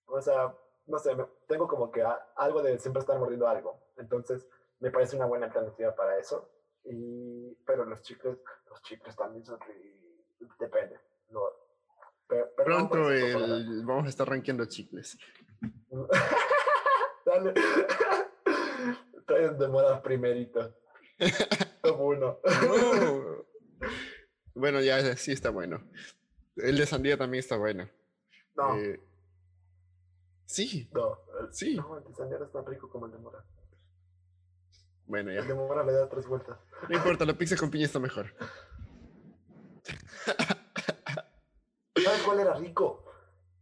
[0.07, 0.55] o sea,
[0.87, 1.15] no sé,
[1.47, 4.47] tengo como que a- algo de siempre estar mordiendo algo, entonces
[4.79, 6.49] me parece una buena alternativa para eso,
[6.83, 8.39] y, pero los chicles,
[8.69, 9.59] los chicles también son,
[10.59, 10.99] depende,
[11.29, 11.41] no,
[12.27, 13.55] pe- perdón por Pronto palabra.
[13.57, 15.15] el, vamos a estar rankeando chicles.
[17.25, 17.53] Dale.
[19.27, 20.73] Trae de moda primerito.
[21.81, 21.99] Top
[24.55, 25.83] bueno, ya sí está bueno.
[26.57, 27.89] El de sandía también está bueno.
[28.55, 28.99] No, Eh,
[30.45, 31.19] sí, no.
[31.39, 31.75] el- sí.
[31.75, 33.43] No, el de sandía no es tan rico como el de mora.
[35.05, 35.43] Bueno, El ya.
[35.45, 36.57] de mora le da tres vueltas.
[36.89, 38.33] No importa, la pizza con piña está mejor.
[42.03, 43.05] ¿Sabes cuál era rico?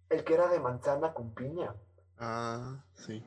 [0.09, 1.75] El que era de manzana con piña.
[2.17, 3.23] Ah, sí.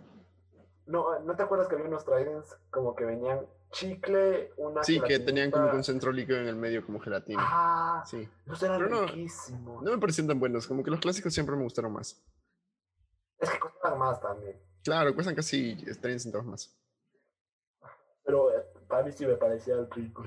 [0.87, 5.19] No, ¿no te acuerdas que había unos tridents como que venían chicle, una Sí, que
[5.21, 7.43] tenían como un concentro líquido en el medio como gelatina.
[7.45, 8.29] Ah, Sí.
[8.47, 9.07] esos eran no-
[9.81, 12.21] me parecían tan buenos, como que los clásicos siempre me gustaron más.
[13.39, 14.61] Es que costaban más también.
[14.85, 16.77] Claro, cuestan casi 30 centavos más.
[18.25, 20.25] Pero eh, para mí sí me parecía el rico.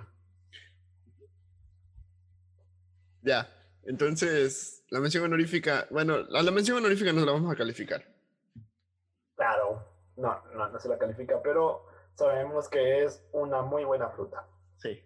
[3.21, 3.49] Ya,
[3.83, 8.14] entonces, la mención honorífica, bueno, a la mención honorífica nos la vamos a calificar.
[10.17, 11.85] No, no, no se la califica, pero
[12.15, 14.47] sabemos que es una muy buena fruta.
[14.77, 15.03] Sí.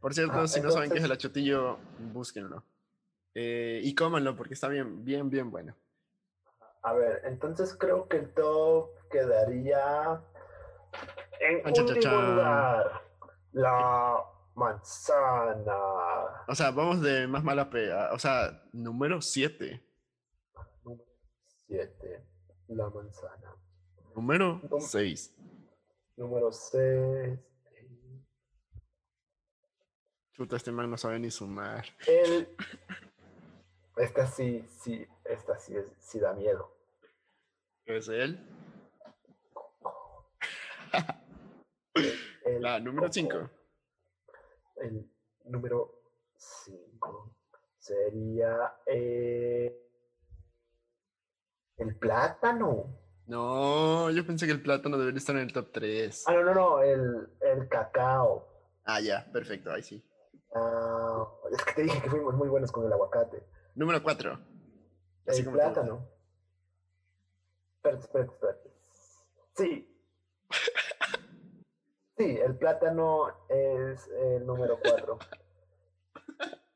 [0.00, 2.64] Por cierto, Ah, si no saben qué es el achotillo, búsquenlo.
[3.34, 5.74] Eh, y cómanlo porque está bien, bien, bien bueno.
[6.82, 10.20] A ver, entonces creo que el top quedaría
[11.40, 12.30] en chan.
[12.36, 13.02] lugar.
[13.52, 14.24] La
[14.54, 15.76] manzana.
[16.48, 18.12] O sea, vamos de más mala pega.
[18.12, 19.80] O sea, número 7.
[20.84, 21.04] Número
[21.68, 22.26] 7.
[22.68, 23.56] La manzana.
[24.14, 25.34] Número Num- 6.
[26.16, 27.38] Número 6.
[30.32, 31.84] Chuta, este man no sabe ni sumar.
[32.06, 32.48] El.
[33.96, 36.74] Esta sí, sí, esta sí, es, sí da miedo.
[37.84, 38.40] ¿Es él?
[42.44, 43.12] El La número coco.
[43.12, 43.50] 5.
[44.76, 45.10] El
[45.44, 45.94] número
[46.36, 47.36] 5
[47.78, 49.78] sería eh,
[51.76, 52.98] el plátano.
[53.32, 56.24] No, yo pensé que el plátano debería estar en el top 3.
[56.26, 58.46] Ah, no, no, no, el, el cacao.
[58.84, 60.04] Ah, ya, perfecto, ahí sí.
[60.54, 63.42] Ah, es que te dije que fuimos muy buenos con el aguacate.
[63.74, 64.38] Número 4.
[65.28, 66.06] Así El plátano.
[67.76, 68.70] Espérate, espérate, espérate.
[69.56, 69.88] Sí.
[72.18, 75.18] Sí, el plátano es el número 4.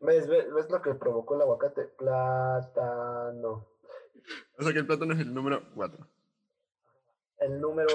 [0.01, 1.83] ¿Ves, ves, ves lo que provocó el aguacate?
[1.85, 3.69] Plátano.
[4.59, 6.09] O sea que el plátano es el número 4.
[7.47, 7.87] El número.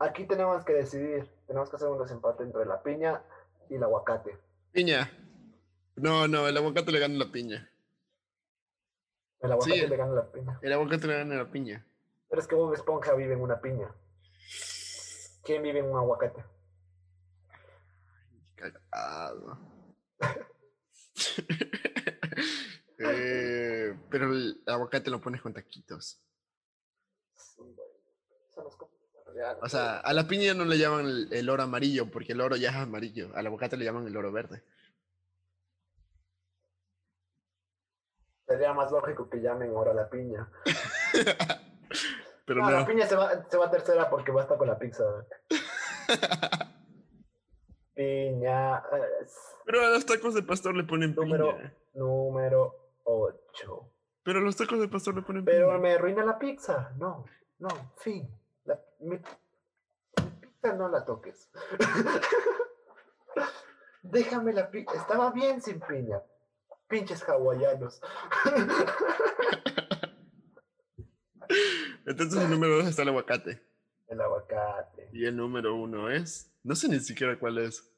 [0.00, 1.28] Aquí tenemos que decidir.
[1.46, 3.22] Tenemos que hacer un desempate entre la piña
[3.68, 4.38] y el aguacate.
[4.72, 5.10] Piña.
[5.96, 7.70] No, no, el aguacate le gana la piña.
[9.40, 9.86] El aguacate Sí.
[9.86, 10.58] le gana la piña.
[10.62, 11.86] El aguacate le gana la piña.
[12.30, 13.94] Pero es que Bob Esponja vive en una piña.
[15.42, 16.42] ¿Quién vive en un aguacate?
[18.56, 19.58] Cagado.
[24.14, 26.20] Pero el aguacate lo pones con taquitos.
[29.60, 32.54] O sea, a la piña no le llaman el, el oro amarillo porque el oro
[32.54, 33.32] ya es amarillo.
[33.34, 34.62] Al aguacate le llaman el oro verde.
[38.46, 40.48] Sería más lógico que llamen ahora a la piña.
[42.46, 45.02] Pero No, la piña se va, se va tercera porque basta con la pizza.
[47.96, 48.80] Piña.
[49.66, 51.74] Pero a los tacos de pastor le ponen Número- piña.
[51.94, 53.90] número 8.
[54.24, 55.78] Pero los tacos de pastor le ponen Pero piña.
[55.78, 56.92] me arruina la pizza.
[56.98, 57.24] No,
[57.58, 57.68] no,
[57.98, 58.28] fin.
[58.64, 59.20] La- mi, mi
[60.40, 61.50] pizza no la toques.
[64.02, 64.94] Déjame la pizza.
[64.96, 66.20] Estaba bien sin piña.
[66.88, 68.00] Pinches hawaianos.
[72.06, 73.62] Entonces el número 2 está el aguacate.
[74.08, 75.08] El aguacate.
[75.12, 76.50] Y el número 1 es.
[76.62, 77.90] No sé ni siquiera cuál es.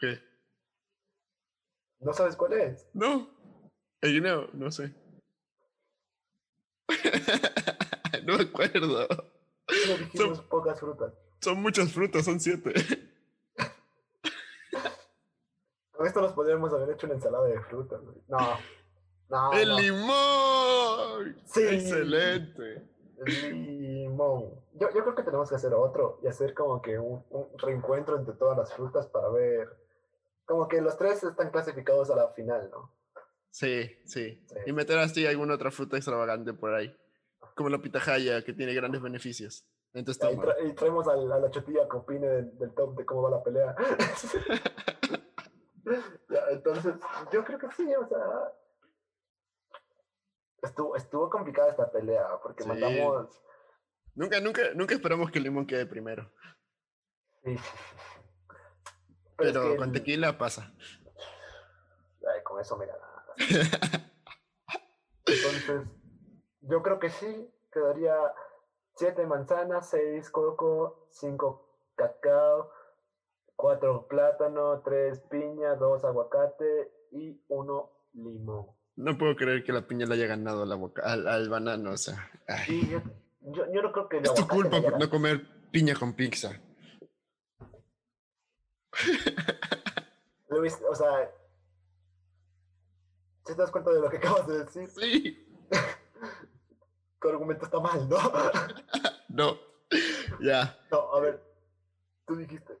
[0.00, 0.20] ¿Qué?
[2.02, 2.88] ¿No sabes cuál es?
[2.92, 3.30] No.
[4.00, 4.92] El guineo, no sé.
[8.26, 9.06] no me acuerdo.
[10.12, 11.14] Dijimos pocas frutas.
[11.40, 12.72] Son muchas frutas, son siete.
[15.92, 18.00] Con esto nos podríamos haber hecho una ensalada de frutas.
[18.28, 18.38] No.
[19.28, 19.52] No.
[19.58, 19.78] ¡El no.
[19.78, 21.36] limón!
[21.44, 21.62] Sí.
[21.62, 22.88] ¡Excelente!
[23.24, 24.60] Limón.
[24.74, 28.18] Yo, yo creo que tenemos que hacer otro y hacer como que un, un reencuentro
[28.18, 29.81] entre todas las frutas para ver.
[30.44, 32.94] Como que los tres están clasificados a la final, ¿no?
[33.50, 34.42] Sí, sí.
[34.46, 34.56] Sí.
[34.66, 36.94] Y meter así alguna otra fruta extravagante por ahí.
[37.54, 39.66] Como la pitahaya, que tiene grandes beneficios.
[39.94, 40.42] En tu Y, estómago.
[40.42, 43.42] tra- y traemos a, la chotilla que opine del, del top de cómo va la
[43.42, 43.74] pelea.
[46.28, 46.94] Ya, entonces,
[47.32, 48.52] yo creo que sí, o sea.
[50.62, 52.68] Estuvo, estuvo complicada esta pelea porque Sí.
[52.68, 53.42] mandamos.
[54.14, 56.30] Nunca, nunca, nunca esperamos que el limón quede primero.
[57.44, 57.56] sí.
[59.36, 60.72] Pero, es que con el- tequila pasa.
[62.34, 62.86] Ay, con eso me.
[65.26, 65.82] Entonces,
[66.60, 68.14] yo creo que sí, quedaría
[68.96, 72.70] 7 manzanas, 6 coco, 5 cacao,
[73.56, 78.66] 4 plátano, 3 piña, 2 aguacate y 1 limón.
[78.96, 81.96] No puedo creer que la piña le haya ganado la boca, al, al banano, o
[81.96, 82.30] sea.
[82.68, 83.00] yo,
[83.40, 86.60] yo, yo no creo que el Es tu culpa por no comer piña con pizza.
[90.62, 91.30] Viste, O sea,
[93.46, 95.46] si te das cuenta de lo que acabas de decir, Sí.
[97.20, 98.18] tu argumento está mal, ¿no?
[99.28, 99.58] No.
[100.40, 100.78] Ya.
[100.90, 101.42] No, a ver,
[102.26, 102.78] tú dijiste,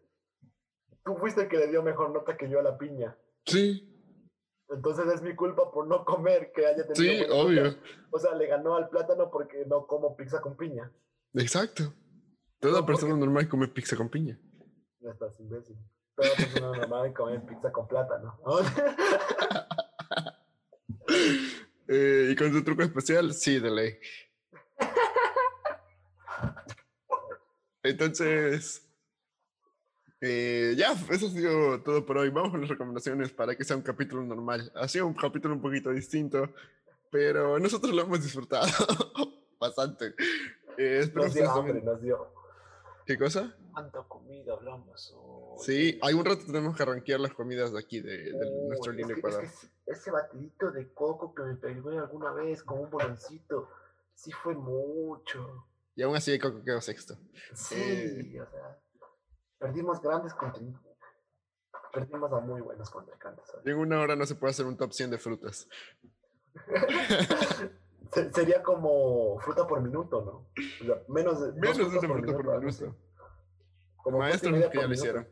[1.04, 3.16] tú fuiste el que le dio mejor nota que yo a la piña.
[3.46, 3.88] Sí.
[4.68, 6.94] Entonces es mi culpa por no comer que haya tenido.
[7.24, 7.76] Sí, obvio.
[8.10, 10.90] O sea, le ganó al plátano porque no como pizza con piña.
[11.34, 11.92] Exacto.
[12.60, 14.38] Toda No, persona normal come pizza con piña.
[15.00, 15.76] No estás imbécil.
[16.22, 18.38] Toda persona normal come pizza con plátano.
[18.46, 18.58] ¿no?
[21.94, 23.98] Eh, y con tu truco especial, sí, de ley.
[27.82, 28.88] Entonces,
[30.24, 32.30] Eh, ya, eso ha sido todo por hoy.
[32.30, 34.70] Vamos con las recomendaciones para que sea un capítulo normal.
[34.76, 36.48] Ha sido un capítulo un poquito distinto,
[37.10, 38.68] pero nosotros lo hemos disfrutado
[39.58, 40.14] bastante.
[40.78, 42.32] Eh, espero Nos dio hambre, también- nos dio.
[43.06, 43.56] ¿Qué cosa?
[43.72, 45.58] ¿Cuánta comida hablamos hoy?
[45.64, 48.32] Sí, algún rato tenemos que arranquear las comidas de aquí, de,
[48.68, 49.44] nuestro que- Ecuador.
[49.44, 53.68] es que ese- batidito de coco que me pegó alguna vez con un boloncito,
[54.14, 55.66] sí fue mucho.
[55.94, 57.18] Y aún así, Coco quedó sexto.
[57.54, 58.40] Sí, Eh.
[58.40, 58.78] o sea,
[59.58, 60.92] perdimos grandes contrincantes.
[61.92, 63.44] Perdimos a muy buenos contrincantes.
[63.64, 65.68] en una hora no se puede hacer un top 100 de frutas.
[68.12, 70.32] Se- Sería como fruta por minuto, ¿no?
[70.82, 72.06] O sea, menos de, Menos de una fruta
[72.36, 72.96] por minuto.
[73.96, 74.94] Como fruta y Maestros que ya por lo minuto.
[74.94, 75.28] hicieron.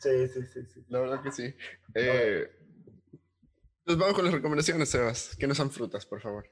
[0.00, 0.84] Sí, sí, sí, sí.
[0.88, 1.54] La verdad que sí.
[1.94, 2.50] Eh,
[3.80, 5.36] Entonces vamos con las recomendaciones, Sebas.
[5.36, 6.46] Que no sean frutas, por favor.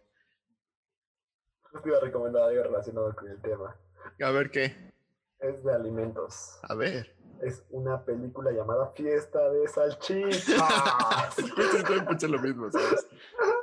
[1.74, 3.76] Yo te iba a recomendar algo relacionado con el tema.
[4.22, 4.92] A ver qué.
[5.38, 6.58] Es de alimentos.
[6.62, 7.16] A ver.
[7.42, 10.44] Es una película llamada Fiesta de Salchichas.
[11.38, 13.06] Escuchando lo mismo, ¿sabes?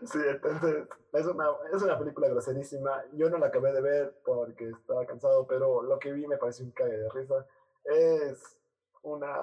[0.06, 3.02] Sí, entonces es una, es una película groserísima.
[3.14, 6.64] Yo no la acabé de ver porque estaba cansado, pero lo que vi me pareció
[6.64, 7.46] un cague de risa.
[7.84, 8.58] Es
[9.02, 9.36] una,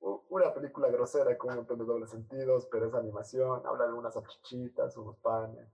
[0.00, 3.62] una película grosera con un montón de dobles sentidos, pero es animación.
[3.66, 5.68] Habla de unas salchichitas, unos panes.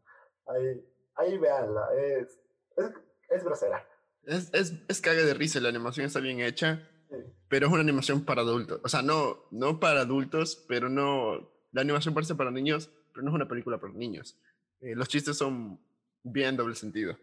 [0.47, 0.85] Ahí,
[1.17, 1.89] ahí véanla.
[1.95, 2.41] Es,
[2.77, 2.91] es,
[3.31, 3.87] es grosera.
[4.25, 7.17] Es, es, es caga de risa, la animación está bien hecha, Sí.
[7.51, 8.81] pero es una animación para adultos.
[8.83, 11.53] O sea, no, no para adultos, pero no...
[11.73, 14.39] La animación parece para niños, pero no es una película para niños.
[14.81, 15.81] Eh, los chistes son
[16.23, 17.17] bien doble sentido.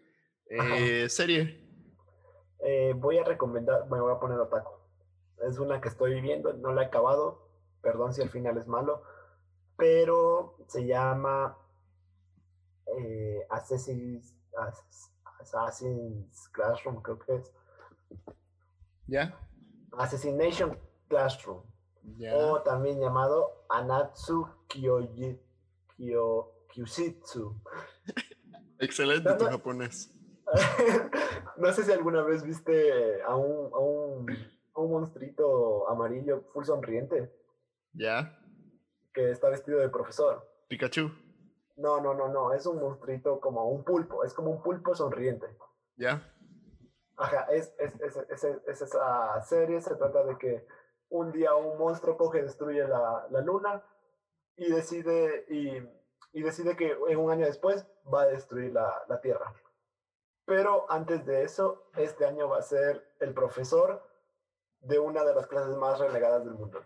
[0.46, 1.68] Eh, serie.
[2.60, 4.70] Eh, voy a recomendar, me voy a poner otaku.
[5.48, 7.48] Es una que estoy viendo, no la he acabado.
[7.82, 9.02] Perdón si al final es malo.
[9.76, 11.56] Pero se llama
[12.98, 17.52] eh, Assassin's, Ass- Assassin's Classroom, creo que es.
[19.06, 19.36] ¿Ya?
[19.98, 20.78] Assassination
[21.08, 21.62] Classroom.
[22.34, 25.38] O también llamado Anatsu Kyoji,
[25.96, 27.54] Kyo, Kyusitsu.
[28.78, 30.10] Excelente No, tu japonés.
[31.56, 34.30] no sé si alguna vez viste a un, a un,
[34.74, 37.32] a un monstruito amarillo full sonriente
[37.92, 38.38] ¿Ya?
[39.14, 40.46] que está vestido de profesor.
[40.68, 41.10] Pikachu.
[41.76, 45.46] No, no, no, no, es un monstruito como un pulpo, es como un pulpo sonriente.
[45.96, 46.22] ¿Ya?
[47.16, 50.66] Ajá, es, es, es, es- es esa serie, se trata de que
[51.10, 53.82] un día un monstruo coge, destruye la, la luna
[54.56, 55.82] y decide, y,
[56.32, 59.52] y decide que en un año después va a destruir la, la Tierra.
[60.44, 64.02] Pero antes de eso, este año va a ser el profesor
[64.80, 66.84] de una de las clases más renegadas del mundo.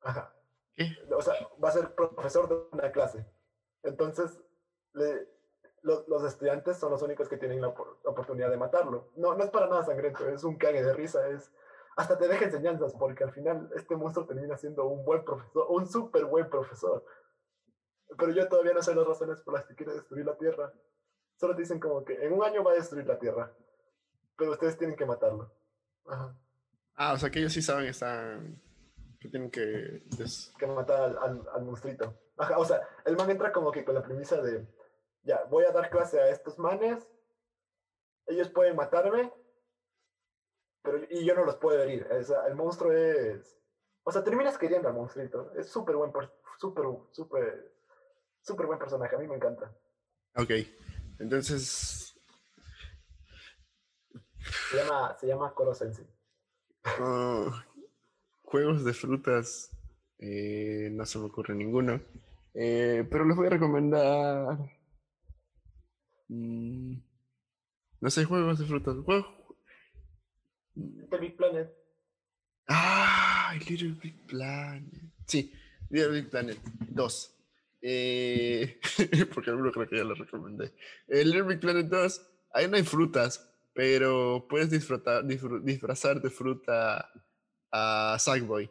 [0.00, 0.32] Ajá.
[0.74, 0.88] ¿Qué?
[1.14, 3.26] O sea, va a ser profesor de una clase.
[3.82, 4.40] Entonces,
[4.92, 5.28] le-
[5.82, 9.10] los, los estudiantes son los únicos que tienen la oportunidad de matarlo.
[9.16, 11.52] No, no es para nada sangriento, es un cague de risa, es...
[11.96, 15.86] Hasta te deja enseñanzas, porque al final este monstruo termina siendo un buen profesor, un
[15.86, 17.04] súper buen profesor.
[18.18, 20.72] Pero yo todavía no sé las razones por las que quiere destruir la Tierra.
[21.36, 23.52] Solo dicen como que en un año va a destruir la Tierra,
[24.36, 25.52] pero ustedes tienen que matarlo.
[26.06, 26.36] Ajá.
[26.94, 28.60] Ah, o sea que ellos sí saben, están...
[29.18, 30.02] Que tienen que...
[30.16, 32.18] des- que matar al, al, al monstruito.
[32.36, 34.66] Ajá, o sea, el man entra como que con la premisa de,
[35.22, 37.08] ya, voy a dar clase a estos manes,
[38.26, 39.32] ellos pueden matarme,
[40.82, 42.06] pero y yo no los puedo herir.
[42.10, 43.58] O sea, el monstruo es,
[44.04, 45.52] o sea, terminas queriendo al monstruito.
[45.54, 47.72] Es súper buen, per- súper, súper,
[48.40, 49.14] súper buen personaje.
[49.16, 49.72] A mí me encanta.
[50.36, 50.50] Ok.
[51.18, 52.08] Entonces...
[54.70, 56.06] Se llama, se llama Koro Sensei.
[56.84, 57.64] ah,
[58.42, 59.70] juegos de frutas.
[60.18, 62.00] eh, no se me ocurre ninguno.
[62.54, 64.58] Eh, pero les voy a recomendar...
[66.28, 66.94] mm,
[68.00, 68.96] no sé, juegos de frutas.
[69.04, 69.41] Juego-
[70.74, 71.70] The Big Planet.
[72.68, 74.84] Ah, Little Big Planet.
[75.26, 75.52] Sí,
[75.90, 76.58] Little Big Planet
[76.90, 77.36] 2.
[77.82, 78.78] Eh,
[79.34, 80.72] porque alguno creo que ya lo recomendé.
[81.08, 86.30] El Little Big Planet 2, ahí no hay frutas, pero puedes disfrutar, disfru- disfrazar de
[86.30, 87.10] fruta
[87.72, 88.70] a Sackboy.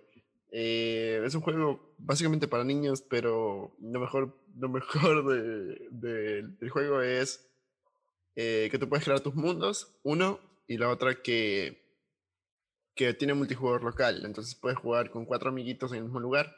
[0.54, 6.70] Eh, es un juego básicamente para niños, pero lo mejor, lo mejor de- de- del
[6.70, 7.48] juego es
[8.36, 11.81] eh, que tú puedes crear tus mundos, uno, y la otra que
[12.96, 16.56] que tiene multijugador local, entonces puedes jugar con cuatro amiguitos en el mismo lugar.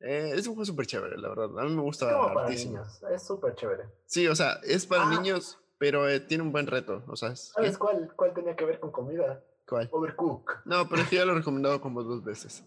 [0.00, 1.58] Eh, es un juego súper chévere, la verdad.
[1.58, 3.02] A mí me gusta Es como para niños.
[3.10, 3.84] Es súper chévere.
[4.06, 5.10] Sí, o sea, es para Ah.
[5.10, 7.04] niños, pero eh, tiene un buen reto.
[7.08, 7.62] O sea, es- ¿qué?
[7.62, 9.42] ¿Sabes cuál, cuál tenía que ver con comida?
[9.66, 9.88] ¿Cuál?
[9.92, 10.62] Overcook.
[10.66, 12.64] No, pero es que ya lo he recomendado como dos veces.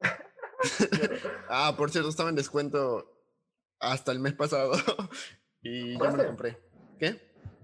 [1.48, 3.10] ah, por cierto, estaba en descuento
[3.78, 4.72] hasta el mes pasado
[5.62, 6.58] y ya me lo compré.
[6.98, 7.20] ¿Qué?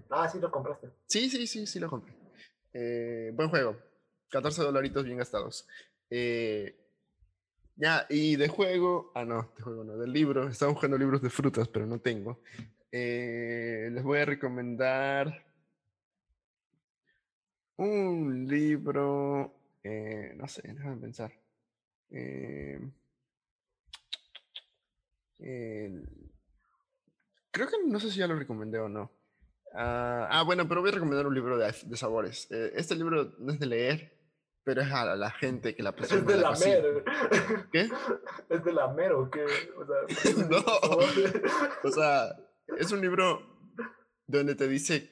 [0.09, 0.89] Ah, sí lo compraste.
[1.07, 2.13] Sí, sí, sí, sí lo compré.
[2.73, 3.77] Eh, buen juego.
[4.31, 5.67] 14 dolaritos bien gastados.
[6.09, 6.75] Eh,
[7.75, 10.47] ya, y de juego, ah, no, de juego no, del libro.
[10.47, 12.41] Estaba buscando libros de frutas, pero no tengo.
[12.91, 15.45] Eh, les voy a recomendar
[17.77, 19.53] un libro,
[19.83, 21.31] eh, no sé, déjame pensar.
[27.51, 29.11] Creo que no sé si ya lo recomendé o no.
[29.73, 32.49] ah, ah bueno, pero voy a recomendar un libro de, de sabores.
[32.51, 34.20] este libro no es de leer,
[34.63, 37.03] pero es a la gente que la Es de la mer.
[37.71, 37.89] ¿Qué?
[38.49, 39.45] ¿Es de la mer o qué?
[39.77, 40.63] O sea, no.
[41.83, 42.35] O sea,
[42.77, 43.41] es un libro
[44.27, 45.09] donde te dice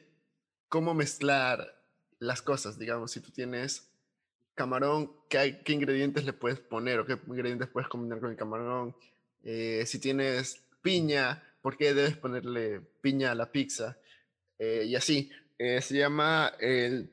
[0.67, 1.83] cómo mezclar
[2.19, 2.77] las cosas.
[2.77, 3.91] Digamos, si tú tienes
[4.53, 8.95] camarón, ¿qué, qué ingredientes le puedes poner o qué ingredientes puedes combinar con el camarón?
[9.43, 13.97] Eh, si tienes piña, ¿por qué debes ponerle piña a la pizza?
[14.59, 15.31] Eh, y así.
[15.57, 17.11] Eh, se llama el...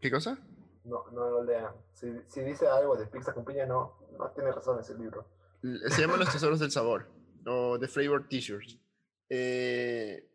[0.00, 0.38] ¿Qué cosa?
[0.86, 1.74] No, no lo lean.
[1.92, 5.26] Si, si, dice algo de pizza con piña, no, no tiene razón ese libro.
[5.88, 7.06] Se llama Los Tesoros del Sabor
[7.46, 8.78] o The Flavor T-Shirts.
[9.28, 10.28] Eh,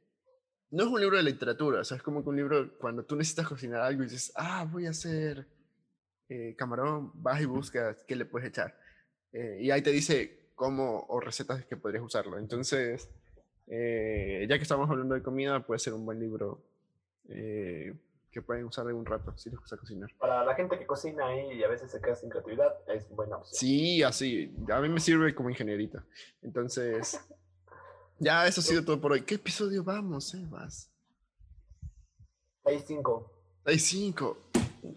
[0.72, 3.16] no es un libro de literatura, o sea, es como que un libro cuando tú
[3.16, 5.48] necesitas cocinar algo y dices, ah, voy a hacer
[6.30, 8.78] eh, camarón, vas y buscas qué le puedes echar.
[9.34, 12.38] Eh, y ahí te dice cómo o recetas que podrías usarlo.
[12.38, 13.10] Entonces,
[13.68, 16.62] ya que estamos hablando de comida, puede ser un buen libro
[18.32, 20.10] que pueden usar de un rato si les gusta cocinar.
[20.18, 23.38] Para la gente que cocina ahí y a veces se queda sin creatividad, es buena
[23.38, 23.54] opción.
[23.54, 24.56] Sí, así.
[24.72, 26.04] A mí me sirve como ingenierita.
[26.42, 27.20] Entonces,
[28.20, 29.24] ya eso ha sido todo por hoy.
[29.24, 30.90] ¿Qué episodio vamos, Evas?
[32.64, 33.32] Hay cinco.
[33.66, 34.38] Hay cinco.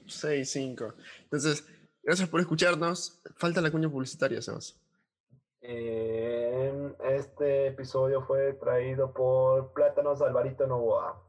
[0.07, 0.95] Seis, cinco.
[1.25, 1.67] Entonces,
[2.03, 3.21] gracias por escucharnos.
[3.37, 4.81] Falta la cuña publicitaria, Sebas.
[5.61, 11.24] este episodio fue traído por Plátanos Alvarito Novoa.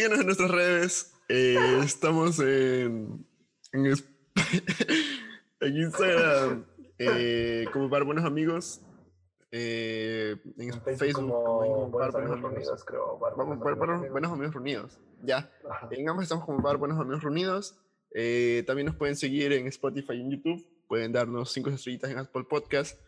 [0.00, 1.12] Síganos en nuestras redes.
[1.28, 3.22] Eh, estamos en,
[3.70, 3.84] en,
[5.76, 6.64] Instagram
[6.98, 8.80] eh, como Bar Buenos Amigos.
[9.52, 13.18] Eh, en, Facebook, como, Bar Buenos Amigos, creo.
[13.18, 14.98] Bar, Buenos, Amigos Reunidos.
[15.22, 15.52] Ya.
[15.90, 17.78] En ambos estamos como Bar Buenos Amigos Reunidos.
[18.66, 20.66] también nos pueden seguir en Spotify y en YouTube.
[20.88, 22.98] Pueden darnos cinco estrellitas en Apple Podcast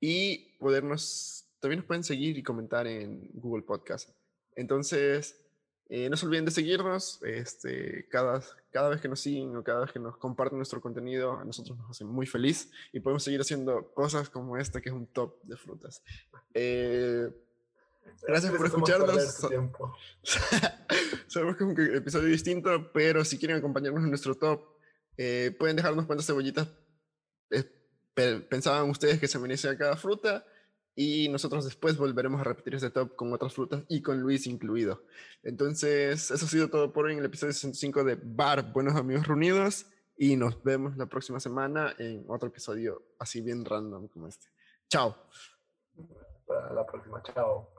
[0.00, 4.08] y podernos, también nos pueden seguir y comentar en Google Podcast.
[4.56, 5.43] Entonces,
[5.96, 7.20] eh, no se olviden de seguirnos.
[7.22, 8.42] Este, cada,
[8.72, 11.78] cada vez que nos siguen o cada vez que nos comparten nuestro contenido, a nosotros
[11.78, 15.40] nos hace muy feliz y podemos seguir haciendo cosas como esta, que es un top
[15.44, 16.02] de frutas.
[16.52, 17.30] Eh,
[18.26, 19.22] gracias por escucharnos.
[21.28, 24.64] Sabemos que es un episodio distinto, pero si quieren acompañarnos en nuestro top,
[25.16, 26.66] eh, pueden dejarnos cuántas cebollitas
[28.48, 30.44] pensaban ustedes que se merecía cada fruta
[30.96, 35.02] y nosotros después volveremos a repetir este top con otras frutas y con Luis incluido.
[35.42, 39.26] Entonces, eso ha sido todo por hoy en el episodio 65 de Bar Buenos Amigos
[39.26, 39.86] Reunidos
[40.16, 44.46] y nos vemos la próxima semana en otro episodio así bien random como este.
[44.88, 45.16] Chao.
[46.46, 47.73] Para la próxima, chao.